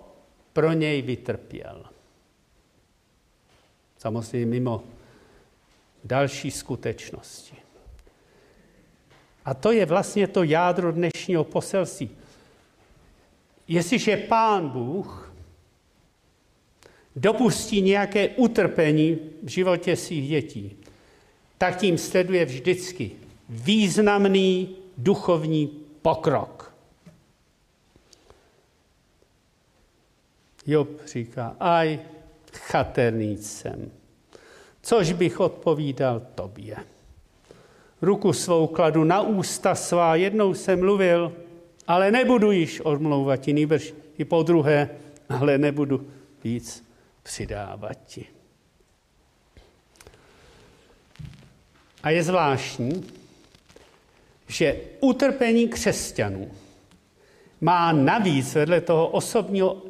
pro 0.53 0.73
něj 0.73 1.01
vytrpěl. 1.01 1.85
Samozřejmě 3.97 4.45
mimo 4.45 4.83
další 6.03 6.51
skutečnosti. 6.51 7.55
A 9.45 9.53
to 9.53 9.71
je 9.71 9.85
vlastně 9.85 10.27
to 10.27 10.43
jádro 10.43 10.91
dnešního 10.91 11.43
poselství. 11.43 12.22
Jestliže 13.73 14.17
pán 14.17 14.69
Bůh 14.69 15.33
dopustí 17.15 17.81
nějaké 17.81 18.29
utrpení 18.29 19.19
v 19.43 19.47
životě 19.47 19.95
svých 19.95 20.29
dětí, 20.29 20.77
tak 21.57 21.77
tím 21.77 21.97
sleduje 21.97 22.45
vždycky 22.45 23.11
významný 23.49 24.75
duchovní 24.97 25.67
pokrok. 26.01 26.73
Job 30.65 30.89
říká, 31.05 31.55
aj 31.59 31.99
chaterný 32.53 33.37
jsem, 33.37 33.91
což 34.81 35.11
bych 35.13 35.39
odpovídal 35.39 36.21
tobě. 36.35 36.75
Ruku 38.01 38.33
svou 38.33 38.67
kladu 38.67 39.03
na 39.03 39.21
ústa 39.21 39.75
svá, 39.75 40.15
jednou 40.15 40.53
jsem 40.53 40.79
mluvil, 40.79 41.33
ale 41.87 42.11
nebudu 42.11 42.51
již 42.51 42.81
odmlouvat 42.81 43.39
ti, 43.39 43.53
nýbrž 43.53 43.93
i 44.17 44.25
po 44.25 44.43
druhé, 44.43 44.89
ale 45.29 45.57
nebudu 45.57 46.07
víc 46.43 46.83
přidávat 47.23 47.97
ti. 48.05 48.25
A 52.03 52.09
je 52.09 52.23
zvláštní, 52.23 53.03
že 54.47 54.81
utrpení 54.99 55.67
křesťanů 55.67 56.51
má 57.61 57.91
navíc 57.91 58.55
vedle 58.55 58.81
toho 58.81 59.07
osobního 59.07 59.81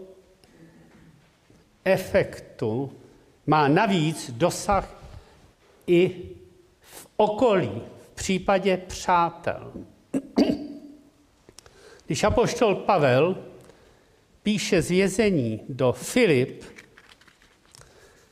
efektu, 1.86 2.92
má 3.48 3.68
navíc 3.68 4.32
dosah 4.32 5.04
i 5.88 6.30
v 6.82 7.08
okolí, 7.18 7.82
v 8.12 8.16
případě 8.16 8.78
přátel. 8.78 9.74
Když 12.14 12.24
apoštol 12.24 12.76
Pavel 12.76 13.38
píše 14.44 14.82
z 14.82 14.90
vězení 14.90 15.62
do 15.70 15.92
Filip, 15.92 16.64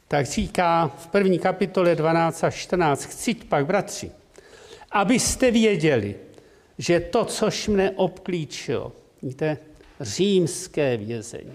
tak 0.07 0.25
říká 0.25 0.91
v 0.97 1.07
první 1.07 1.39
kapitole 1.39 1.95
12 1.95 2.43
a 2.43 2.49
14, 2.49 3.03
chci 3.03 3.33
pak, 3.33 3.65
bratři, 3.65 4.11
abyste 4.91 5.51
věděli, 5.51 6.15
že 6.77 6.99
to, 6.99 7.25
což 7.25 7.67
mne 7.67 7.91
obklíčilo, 7.91 8.91
víte, 9.21 9.57
římské 10.01 10.97
vězení, 10.97 11.53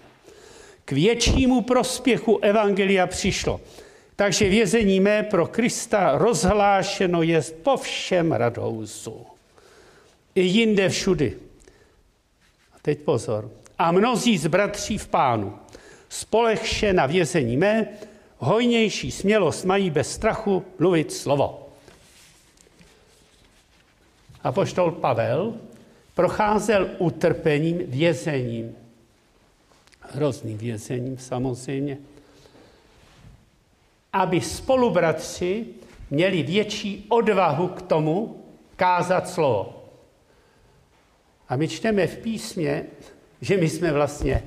k 0.84 0.92
většímu 0.92 1.62
prospěchu 1.62 2.38
Evangelia 2.38 3.06
přišlo. 3.06 3.60
Takže 4.16 4.48
vězení 4.48 5.00
mé 5.00 5.22
pro 5.22 5.46
Krista 5.46 6.18
rozhlášeno 6.18 7.22
je 7.22 7.42
po 7.62 7.76
všem 7.76 8.32
radouzu. 8.32 9.26
I 10.34 10.42
jinde 10.42 10.88
všudy. 10.88 11.45
Teď 12.86 12.98
pozor. 12.98 13.50
A 13.78 13.92
mnozí 13.92 14.38
z 14.38 14.46
bratří 14.46 14.98
v 14.98 15.08
pánu, 15.08 15.58
spolehše 16.08 16.92
na 16.92 17.06
vězení 17.06 17.56
mé, 17.56 17.88
hojnější 18.38 19.10
smělost 19.10 19.64
mají 19.64 19.90
bez 19.90 20.12
strachu 20.12 20.64
mluvit 20.78 21.12
slovo. 21.12 21.68
A 24.42 24.52
poštol 24.52 24.90
Pavel 24.90 25.54
procházel 26.14 26.88
utrpením, 26.98 27.78
vězením. 27.86 28.76
Hrozným 30.00 30.58
vězením 30.58 31.18
samozřejmě. 31.18 31.98
Aby 34.12 34.40
spolubratři 34.40 35.66
měli 36.10 36.42
větší 36.42 37.06
odvahu 37.08 37.68
k 37.68 37.82
tomu 37.82 38.44
kázat 38.76 39.28
slovo. 39.28 39.85
A 41.48 41.56
my 41.56 41.68
čteme 41.68 42.06
v 42.06 42.18
písmě, 42.18 42.84
že 43.40 43.56
my 43.56 43.68
jsme 43.68 43.92
vlastně 43.92 44.42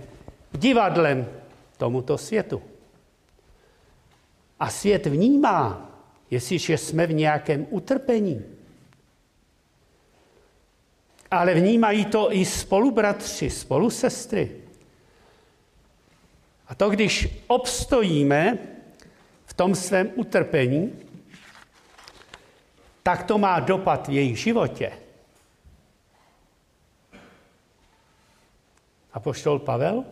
divadlem 0.51 1.27
tomuto 1.77 2.17
světu. 2.17 2.61
A 4.59 4.69
svět 4.69 5.05
vnímá, 5.05 5.91
jestliže 6.31 6.77
jsme 6.77 7.07
v 7.07 7.13
nějakém 7.13 7.67
utrpení. 7.69 8.43
Ale 11.31 11.53
vnímají 11.53 12.05
to 12.05 12.33
i 12.33 12.45
spolubratři, 12.45 13.49
spolusestry. 13.49 14.51
A 16.67 16.75
to, 16.75 16.89
když 16.89 17.43
obstojíme 17.47 18.57
v 19.45 19.53
tom 19.53 19.75
svém 19.75 20.11
utrpení, 20.15 20.93
tak 23.03 23.23
to 23.23 23.37
má 23.37 23.59
dopad 23.59 24.07
v 24.07 24.11
jejich 24.11 24.39
životě. 24.39 24.91
A 29.13 29.19
poštol 29.19 29.59
Pavel 29.59 30.03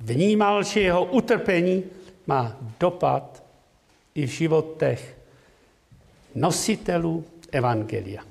vnímal, 0.00 0.62
že 0.62 0.80
jeho 0.80 1.04
utrpení 1.04 1.84
má 2.26 2.56
dopad 2.80 3.42
i 4.14 4.26
v 4.26 4.30
životech 4.30 5.18
nositelů 6.34 7.24
Evangelia. 7.52 8.24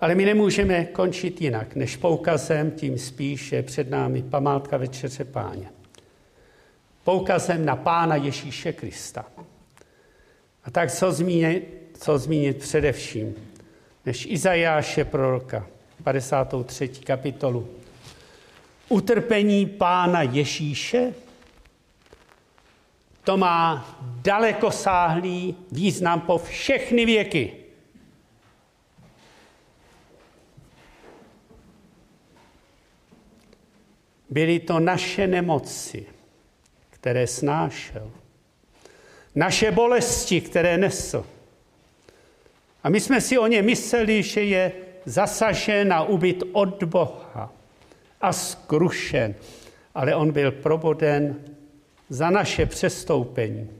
Ale 0.00 0.14
my 0.14 0.24
nemůžeme 0.24 0.84
končit 0.84 1.40
jinak, 1.40 1.76
než 1.76 1.96
poukazem, 1.96 2.70
tím 2.70 2.98
spíše 2.98 3.62
před 3.62 3.90
námi 3.90 4.22
památka 4.22 4.76
Večeře 4.76 5.24
Páně. 5.24 5.70
Poukazem 7.04 7.64
na 7.64 7.76
Pána 7.76 8.16
Ježíše 8.16 8.72
Krista. 8.72 9.26
A 10.64 10.70
tak 10.70 10.92
co 10.92 11.12
zmínit, 11.12 11.90
co 12.00 12.18
zmínit 12.18 12.58
především, 12.58 13.34
než 14.06 14.26
Izajáše 14.26 15.04
proroka, 15.04 15.66
53. 16.04 16.88
kapitolu. 16.88 17.68
Utrpení 18.88 19.66
Pána 19.66 20.22
Ježíše, 20.22 21.14
to 23.24 23.36
má 23.36 23.86
dalekosáhlý 24.22 25.56
význam 25.72 26.20
po 26.20 26.38
všechny 26.38 27.06
věky. 27.06 27.52
Byly 34.30 34.58
to 34.58 34.80
naše 34.80 35.26
nemoci, 35.26 36.06
které 36.90 37.26
snášel. 37.26 38.10
Naše 39.34 39.70
bolesti, 39.70 40.40
které 40.40 40.78
nesl. 40.78 41.26
A 42.82 42.88
my 42.88 43.00
jsme 43.00 43.20
si 43.20 43.38
o 43.38 43.46
ně 43.46 43.62
mysleli, 43.62 44.22
že 44.22 44.42
je 44.42 44.72
zasažen 45.04 45.92
a 45.92 46.02
ubyt 46.02 46.42
od 46.52 46.82
Boha 46.82 47.52
a 48.20 48.32
skrušen. 48.32 49.34
Ale 49.94 50.14
on 50.14 50.32
byl 50.32 50.52
proboden 50.52 51.36
za 52.08 52.30
naše 52.30 52.66
přestoupení, 52.66 53.70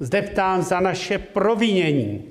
zdeptán 0.00 0.62
za 0.62 0.80
naše 0.80 1.18
provinění. 1.18 2.24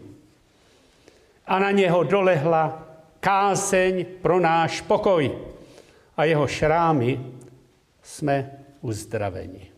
A 1.47 1.59
na 1.59 1.71
něho 1.71 2.03
dolehla 2.03 2.87
kázeň 3.19 4.05
pro 4.21 4.39
náš 4.39 4.81
pokoj. 4.81 5.37
A 6.17 6.23
jeho 6.23 6.47
šrámy 6.47 7.25
jsme 8.03 8.51
uzdraveni. 8.81 9.71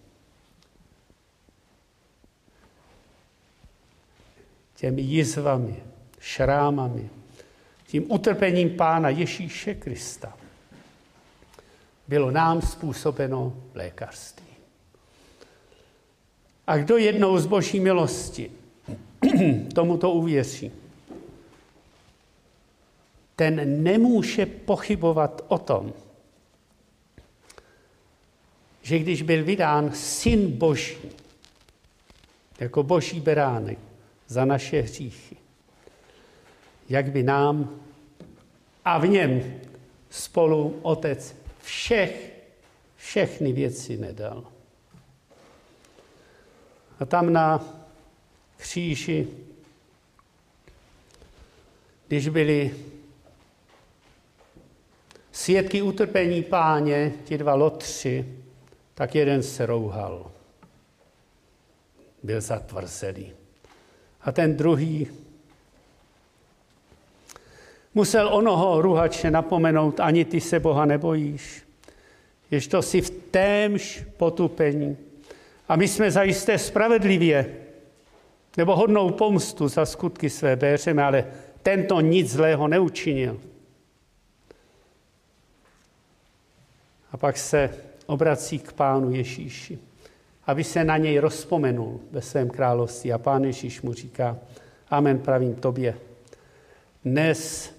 Těmi 4.76 5.02
jizvami, 5.02 5.84
šrámami, 6.28 7.10
tím 7.88 8.12
utrpením 8.12 8.70
Pána 8.70 9.10
Ježíše 9.10 9.74
Krista 9.74 10.38
bylo 12.08 12.32
nám 12.32 12.62
způsobeno 12.62 13.54
lékařství. 13.76 14.48
A 16.68 16.78
kdo 16.78 16.98
jednou 16.98 17.38
z 17.38 17.46
boží 17.46 17.80
milosti 17.80 18.52
tomuto 19.76 20.12
uvěří, 20.12 20.72
ten 23.36 23.84
nemůže 23.84 24.46
pochybovat 24.46 25.46
o 25.48 25.58
tom, 25.58 25.94
že 28.82 29.00
když 29.00 29.22
byl 29.22 29.44
vydán 29.44 29.92
syn 29.92 30.52
Boží, 30.52 30.98
jako 32.60 32.84
boží 32.84 33.20
beránek 33.20 33.80
za 34.28 34.46
naše 34.46 34.82
hříchy, 34.82 35.38
jak 36.90 37.12
by 37.12 37.24
nám 37.24 37.80
a 38.86 38.98
v 38.98 39.08
něm 39.08 39.62
spolu 40.10 40.80
Otec 40.82 41.36
všech, 41.62 42.34
všechny 42.96 43.52
věci 43.52 43.98
nedal. 43.98 44.44
A 47.00 47.06
tam 47.06 47.34
na 47.34 47.66
kříži, 48.58 49.28
když 52.08 52.28
byli 52.28 52.76
svědky 55.32 55.82
utrpení 55.82 56.44
páně, 56.44 57.14
ti 57.24 57.38
dva 57.38 57.54
lotři, 57.54 58.26
tak 58.94 59.16
jeden 59.16 59.44
se 59.44 59.66
rouhal. 59.66 60.32
Byl 62.24 62.42
zatvrzelý. 62.42 63.32
A 64.22 64.32
ten 64.32 64.58
druhý 64.58 65.08
musel 67.98 68.30
onoho 68.34 68.82
ruhače 68.82 69.32
napomenout, 69.32 70.00
ani 70.00 70.26
ty 70.26 70.42
se 70.42 70.60
Boha 70.60 70.86
nebojíš. 70.86 71.64
Jež 72.52 72.68
to 72.68 72.82
si 72.82 73.02
v 73.02 73.10
témž 73.10 74.04
potupení. 74.18 74.98
A 75.70 75.76
my 75.76 75.88
jsme 75.88 76.12
zajisté 76.12 76.58
spravedlivě, 76.58 77.54
nebo 78.58 78.76
hodnou 78.76 79.10
pomstu 79.10 79.68
za 79.68 79.86
skutky 79.86 80.30
své 80.30 80.56
béřeme, 80.56 81.04
ale 81.04 81.26
tento 81.62 82.02
nic 82.02 82.32
zlého 82.32 82.68
neučinil. 82.68 83.42
A 87.12 87.18
pak 87.18 87.38
se 87.38 87.70
obrací 88.06 88.60
k 88.60 88.74
pánu 88.74 89.12
Ježíši, 89.12 89.80
aby 90.48 90.64
se 90.64 90.84
na 90.84 90.98
něj 90.98 91.20
rozpomenul 91.20 92.00
ve 92.12 92.22
svém 92.22 92.50
království. 92.50 93.14
A 93.14 93.18
pán 93.18 93.44
Ježíš 93.44 93.82
mu 93.82 93.94
říká, 93.94 94.38
amen, 94.90 95.20
pravím 95.20 95.56
tobě, 95.56 95.98
dnes 97.06 97.77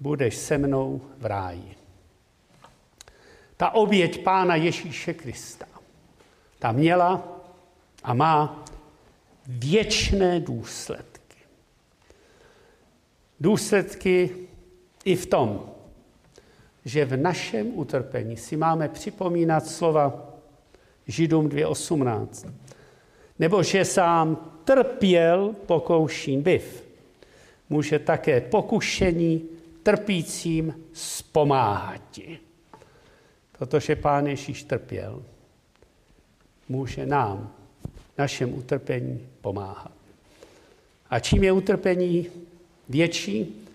budeš 0.00 0.36
se 0.36 0.58
mnou 0.58 1.00
v 1.18 1.26
ráji. 1.26 1.74
Ta 3.56 3.70
oběť 3.70 4.22
Pána 4.22 4.54
Ježíše 4.56 5.14
Krista, 5.14 5.66
ta 6.58 6.72
měla 6.72 7.28
a 8.02 8.14
má 8.14 8.64
věčné 9.46 10.40
důsledky. 10.40 11.36
Důsledky 13.40 14.30
i 15.04 15.16
v 15.16 15.26
tom, 15.26 15.70
že 16.84 17.04
v 17.04 17.16
našem 17.16 17.70
utrpení 17.74 18.36
si 18.36 18.56
máme 18.56 18.88
připomínat 18.88 19.66
slova 19.66 20.34
Židům 21.06 21.48
2.18. 21.48 22.52
Nebo 23.38 23.62
že 23.62 23.84
sám 23.84 24.36
trpěl 24.64 25.54
pokouším 25.66 26.42
byv. 26.42 26.84
Může 27.70 27.98
také 27.98 28.40
pokušení 28.40 29.48
trpícím 29.82 30.74
zpomáhat. 30.92 32.18
protože 33.60 33.96
Pán 33.96 34.26
Ježíš 34.26 34.62
trpěl, 34.62 35.22
může 36.68 37.06
nám, 37.06 37.54
našem 38.18 38.54
utrpení 38.54 39.28
pomáhat. 39.40 39.92
A 41.10 41.20
čím 41.20 41.44
je 41.44 41.52
utrpení 41.52 42.26
větší, 42.88 43.66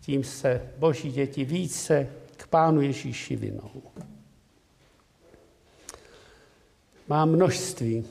tím 0.00 0.24
se 0.24 0.72
boží 0.78 1.12
děti 1.12 1.44
více 1.44 2.08
k 2.36 2.46
Pánu 2.46 2.80
Ježíši 2.80 3.36
vinou. 3.36 3.82
Mám 7.08 7.30
množství 7.30 8.06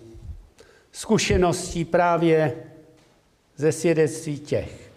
zkušeností 0.91 1.86
právě 1.86 2.64
ze 3.56 3.72
svědectví 3.72 4.39
těch, 4.39 4.88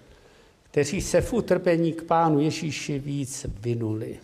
kteří 0.73 1.01
se 1.01 1.21
v 1.21 1.33
utrpení 1.33 1.93
k 1.93 2.03
Pánu 2.03 2.41
Ježíši 2.41 2.99
víc 2.99 3.47
vinuli. 3.61 4.19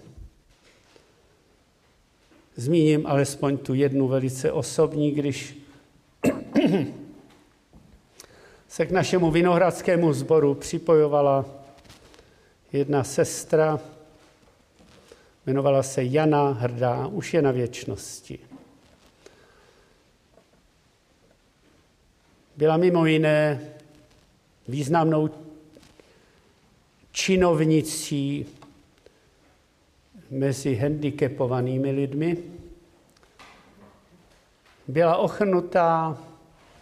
Zmíním 2.57 3.07
alespoň 3.07 3.59
tu 3.59 3.75
jednu 3.75 4.09
velice 4.09 4.53
osobní, 4.53 5.11
když 5.11 5.59
se 8.69 8.87
k 8.87 8.91
našemu 8.91 9.31
vinohradskému 9.31 10.13
sboru 10.13 10.55
připojovala 10.55 11.45
jedna 12.73 13.05
sestra, 13.05 13.81
jmenovala 15.47 15.83
se 15.83 16.05
Jana 16.05 16.51
Hrdá, 16.51 17.07
už 17.07 17.35
je 17.35 17.43
na 17.43 17.51
věčnosti. 17.51 18.39
Byla 22.57 22.77
mimo 22.77 23.07
jiné 23.07 23.61
významnou 24.69 25.48
činovnicí 27.13 28.47
mezi 30.31 30.77
handicapovanými 30.77 31.91
lidmi. 31.91 32.37
Byla 34.89 35.17
ochrnutá 35.17 36.19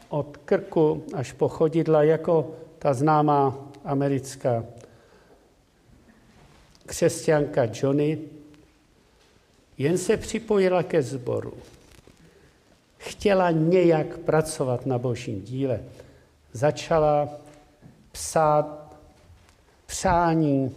od 0.08 0.36
krku 0.36 1.04
až 1.14 1.32
po 1.32 1.48
chodidla 1.48 2.02
jako 2.02 2.54
ta 2.78 2.94
známá 2.94 3.70
americká 3.84 4.64
křesťanka 6.86 7.62
Johnny, 7.72 8.18
jen 9.78 9.98
se 9.98 10.16
připojila 10.16 10.82
ke 10.82 11.02
sboru. 11.02 11.52
Chtěla 12.98 13.50
nějak 13.50 14.18
pracovat 14.18 14.86
na 14.86 14.98
božím 14.98 15.42
díle. 15.42 15.80
Začala 16.52 17.28
psát 18.12 18.85
přání 19.86 20.76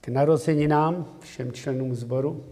k 0.00 0.08
narozeninám 0.08 1.18
všem 1.20 1.52
členům 1.52 1.94
sboru. 1.94 2.46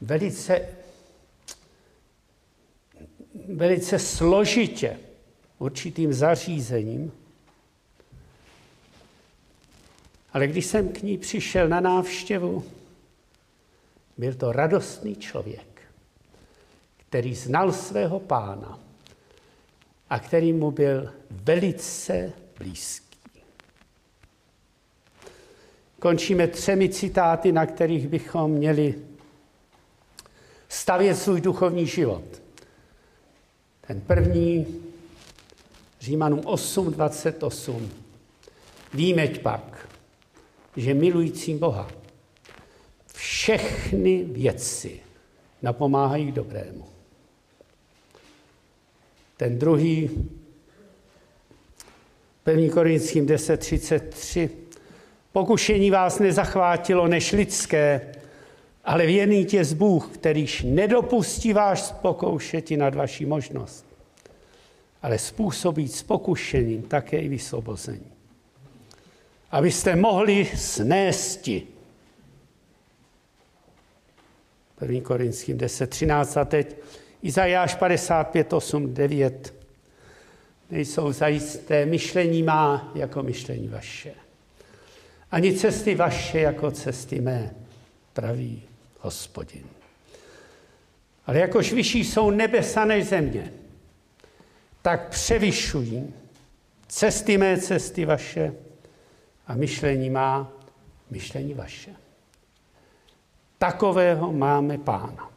Velice, 0.00 0.68
velice 3.54 3.98
složitě 3.98 4.98
určitým 5.58 6.12
zařízením. 6.12 7.12
Ale 10.32 10.46
když 10.46 10.66
jsem 10.66 10.88
k 10.88 11.02
ní 11.02 11.18
přišel 11.18 11.68
na 11.68 11.80
návštěvu, 11.80 12.64
byl 14.18 14.34
to 14.34 14.52
radostný 14.52 15.16
člověk, 15.16 15.82
který 16.96 17.34
znal 17.34 17.72
svého 17.72 18.20
pána 18.20 18.78
a 20.12 20.18
který 20.18 20.52
mu 20.52 20.70
byl 20.70 21.12
velice 21.30 22.32
blízký. 22.58 23.18
Končíme 25.98 26.46
třemi 26.46 26.88
citáty, 26.88 27.52
na 27.52 27.66
kterých 27.66 28.08
bychom 28.08 28.50
měli 28.50 28.94
stavět 30.68 31.14
svůj 31.14 31.40
duchovní 31.40 31.86
život. 31.86 32.42
Ten 33.86 34.00
první, 34.00 34.82
Římanům 36.00 36.40
8.28. 36.40 37.88
Vímeť 38.94 39.42
pak, 39.42 39.88
že 40.76 40.94
milujícím 40.94 41.58
Boha 41.58 41.90
všechny 43.14 44.24
věci 44.24 45.00
napomáhají 45.62 46.32
k 46.32 46.34
dobrému. 46.34 46.91
Ten 49.42 49.58
druhý, 49.58 50.10
1. 52.46 52.74
Korinským 52.74 53.26
10.33. 53.26 54.50
Pokušení 55.32 55.90
vás 55.90 56.18
nezachvátilo 56.18 57.08
než 57.08 57.32
lidské, 57.32 58.14
ale 58.84 59.06
věný 59.06 59.44
tě 59.44 59.64
z 59.64 59.72
Bůh, 59.72 60.10
kterýž 60.14 60.62
nedopustí 60.62 61.52
váš 61.52 61.82
spokoušeti 61.82 62.76
nad 62.76 62.94
vaší 62.94 63.26
možnost, 63.26 63.86
ale 65.02 65.18
způsobí 65.18 65.88
s 65.88 66.02
pokušením 66.02 66.82
také 66.82 67.18
i 67.18 67.28
vysvobození. 67.28 68.12
Abyste 69.50 69.96
mohli 69.96 70.46
snésti 70.56 71.66
1. 74.82 75.00
Korinským 75.00 75.58
10, 75.58 75.90
13 75.90 76.36
a 76.36 76.44
teď 76.44 76.76
Izajáš 77.22 77.74
55, 77.74 78.52
8, 78.52 78.94
9. 78.94 79.54
Nejsou 80.70 81.12
zajisté 81.12 81.86
myšlení 81.86 82.42
má 82.42 82.92
jako 82.94 83.22
myšlení 83.22 83.68
vaše. 83.68 84.14
Ani 85.30 85.54
cesty 85.54 85.94
vaše 85.94 86.40
jako 86.40 86.70
cesty 86.70 87.20
mé, 87.20 87.54
praví 88.12 88.62
hospodin. 89.00 89.64
Ale 91.26 91.38
jakož 91.38 91.72
vyšší 91.72 92.04
jsou 92.04 92.30
nebesa 92.30 92.84
než 92.84 93.06
země, 93.06 93.52
tak 94.82 95.08
převyšují 95.08 96.14
cesty 96.88 97.38
mé, 97.38 97.60
cesty 97.60 98.04
vaše 98.04 98.54
a 99.46 99.54
myšlení 99.54 100.10
má, 100.10 100.52
myšlení 101.10 101.54
vaše. 101.54 101.90
Takového 103.58 104.32
máme 104.32 104.78
pána. 104.78 105.31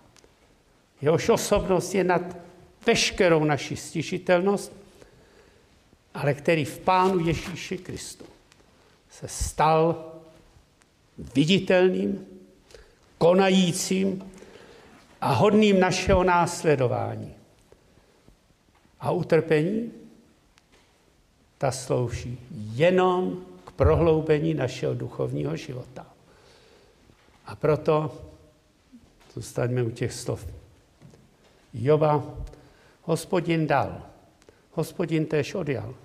Jehož 1.05 1.29
osobnost 1.29 1.95
je 1.95 2.03
nad 2.03 2.37
veškerou 2.85 3.43
naši 3.43 3.75
stižitelnost, 3.75 4.73
ale 6.13 6.33
který 6.33 6.65
v 6.65 6.79
Pánu 6.79 7.19
Ježíši 7.19 7.77
Kristu 7.77 8.25
se 9.09 9.27
stal 9.27 10.11
viditelným, 11.35 12.25
konajícím 13.17 14.31
a 15.21 15.33
hodným 15.33 15.79
našeho 15.79 16.23
následování. 16.23 17.33
A 18.99 19.11
utrpení, 19.11 19.91
ta 21.57 21.71
slouží 21.71 22.39
jenom 22.73 23.45
k 23.65 23.71
prohloubení 23.71 24.53
našeho 24.53 24.93
duchovního 24.93 25.55
života. 25.55 26.05
A 27.45 27.55
proto 27.55 28.17
zůstaňme 29.33 29.83
u 29.83 29.89
těch 29.89 30.13
slov. 30.13 30.64
Joba, 31.77 32.23
hospodin 33.01 33.67
dal, 33.67 34.01
hospodin 34.71 35.25
též 35.25 35.55
odjal. 35.55 35.95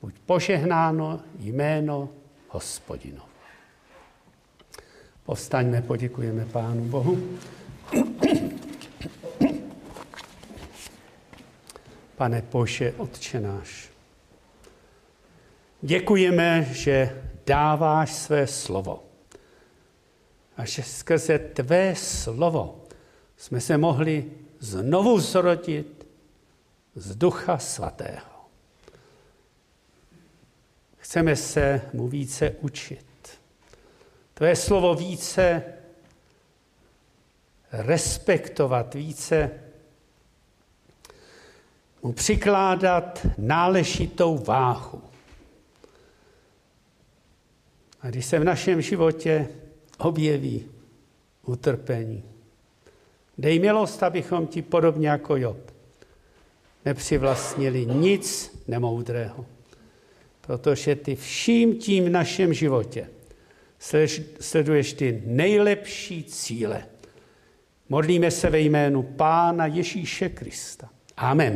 Buď 0.00 0.14
požehnáno 0.26 1.20
jméno 1.38 2.08
hospodino. 2.48 3.22
Povstaňme, 5.24 5.82
poděkujeme 5.82 6.44
Pánu 6.44 6.84
Bohu. 6.84 7.38
Pane 12.16 12.42
Bože, 12.52 12.92
Otče 12.92 13.40
náš, 13.40 13.88
děkujeme, 15.82 16.64
že 16.72 17.22
dáváš 17.46 18.12
své 18.12 18.46
slovo 18.46 19.04
a 20.56 20.64
že 20.64 20.82
skrze 20.82 21.38
tvé 21.38 21.94
slovo 21.94 22.87
jsme 23.38 23.60
se 23.60 23.78
mohli 23.78 24.30
znovu 24.58 25.20
zrodit 25.20 26.06
z 26.94 27.16
Ducha 27.16 27.58
Svatého. 27.58 28.48
Chceme 30.96 31.36
se 31.36 31.80
mu 31.92 32.08
více 32.08 32.50
učit. 32.50 33.06
Tvé 34.34 34.56
slovo 34.56 34.94
více 34.94 35.62
respektovat, 37.72 38.94
více 38.94 39.50
mu 42.02 42.12
přikládat 42.12 43.26
náležitou 43.38 44.38
váhu. 44.38 45.02
A 48.00 48.08
když 48.08 48.26
se 48.26 48.38
v 48.38 48.44
našem 48.44 48.82
životě 48.82 49.48
objeví 49.98 50.70
utrpení, 51.42 52.37
dej 53.38 53.58
milost, 53.58 54.02
abychom 54.02 54.46
ti 54.46 54.62
podobně 54.62 55.08
jako 55.08 55.36
Job 55.36 55.70
nepřivlastnili 56.84 57.86
nic 57.86 58.58
nemoudrého, 58.68 59.46
protože 60.40 60.96
ty 60.96 61.16
vším 61.16 61.76
tím 61.76 62.04
v 62.04 62.10
našem 62.10 62.54
životě 62.54 63.08
sleduješ 64.40 64.92
ty 64.92 65.22
nejlepší 65.26 66.24
cíle. 66.24 66.84
Modlíme 67.88 68.30
se 68.30 68.50
ve 68.50 68.60
jménu 68.60 69.02
Pána 69.02 69.66
Ježíše 69.66 70.28
Krista. 70.28 70.88
Amen. 71.16 71.46